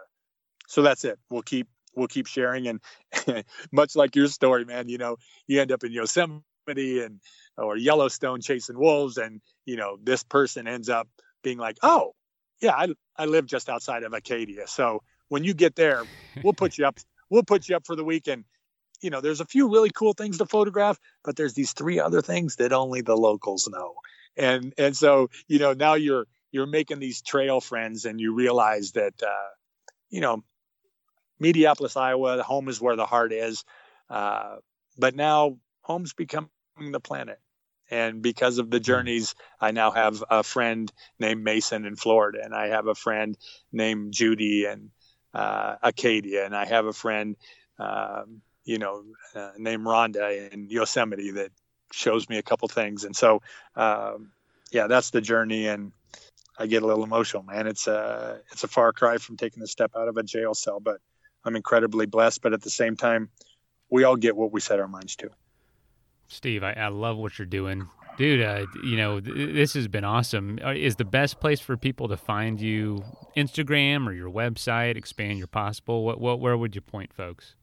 [0.67, 1.19] so that's it.
[1.29, 2.67] We'll keep we'll keep sharing.
[2.67, 5.17] And much like your story, man, you know,
[5.47, 6.41] you end up in Yosemite
[6.75, 7.19] and
[7.57, 11.07] or Yellowstone chasing wolves, and you know, this person ends up
[11.43, 12.13] being like, oh,
[12.61, 12.87] yeah, I
[13.17, 16.03] I live just outside of Acadia, so when you get there,
[16.43, 16.99] we'll put you up.
[17.29, 18.45] We'll put you up for the weekend.
[19.01, 22.21] You know, there's a few really cool things to photograph, but there's these three other
[22.21, 23.95] things that only the locals know.
[24.37, 28.91] And and so you know now you're you're making these trail friends, and you realize
[28.93, 29.49] that uh,
[30.09, 30.43] you know
[31.41, 32.37] Mediapolis, Iowa.
[32.37, 33.63] The home is where the heart is.
[34.09, 34.57] Uh,
[34.97, 36.49] but now home's becoming
[36.91, 37.39] the planet.
[37.91, 42.53] And because of the journeys, I now have a friend named Mason in Florida, and
[42.53, 43.37] I have a friend
[43.71, 44.89] named Judy and
[45.33, 47.35] uh, Acadia, and I have a friend,
[47.77, 49.03] um, you know,
[49.35, 51.51] uh, named Rhonda in Yosemite that
[51.91, 53.03] shows me a couple things.
[53.03, 53.43] And so,
[53.75, 54.31] um,
[54.71, 55.67] yeah, that's the journey.
[55.67, 55.91] And
[56.57, 57.67] I get a little emotional, man.
[57.67, 60.79] It's a it's a far cry from taking a step out of a jail cell,
[60.79, 61.01] but
[61.45, 62.41] I'm incredibly blessed.
[62.41, 63.29] But at the same time,
[63.89, 65.29] we all get what we set our minds to.
[66.27, 67.87] Steve, I, I love what you're doing,
[68.17, 68.43] dude.
[68.43, 70.59] Uh, you know th- this has been awesome.
[70.63, 73.03] Uh, is the best place for people to find you
[73.37, 74.97] Instagram or your website?
[74.97, 76.03] Expand your possible.
[76.03, 77.55] What what where would you point folks?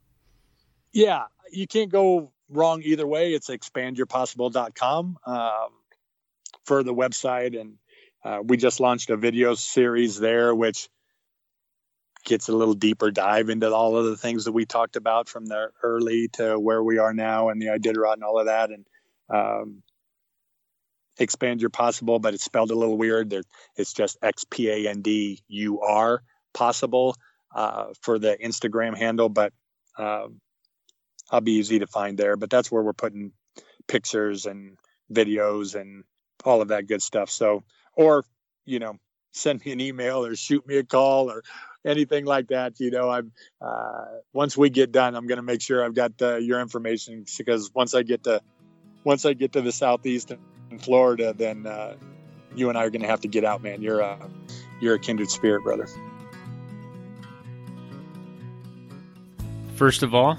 [0.92, 3.32] Yeah, you can't go wrong either way.
[3.32, 5.68] It's expandyourpossible.com um,
[6.64, 7.78] for the website and
[8.24, 10.88] uh, we just launched a video series there, which
[12.24, 15.46] gets a little deeper dive into all of the things that we talked about from
[15.46, 18.70] the early to where we are now and the Iditarod and all of that.
[18.70, 18.86] And
[19.28, 19.82] um,
[21.18, 23.34] expand your possible, but it's spelled a little weird.
[23.76, 26.22] It's just X P A N D U R
[26.54, 27.16] possible
[27.54, 29.52] uh, for the Instagram handle, but
[29.98, 30.40] um,
[31.30, 32.36] I'll be easy to find there.
[32.36, 33.32] But that's where we're putting
[33.88, 34.76] pictures and
[35.12, 36.04] videos and
[36.44, 37.30] all of that good stuff.
[37.30, 37.62] So
[37.94, 38.24] or
[38.64, 38.98] you know
[39.32, 41.42] send me an email or shoot me a call or
[41.84, 45.60] anything like that you know i'm uh, once we get done i'm going to make
[45.60, 48.40] sure i've got uh, your information because once i get to
[49.04, 50.32] once i get to the southeast
[50.70, 51.94] in florida then uh,
[52.54, 53.82] you and i are going to have to get out man.
[53.82, 54.18] You're a
[54.80, 55.86] you're a kindred spirit brother.
[59.76, 60.38] First of all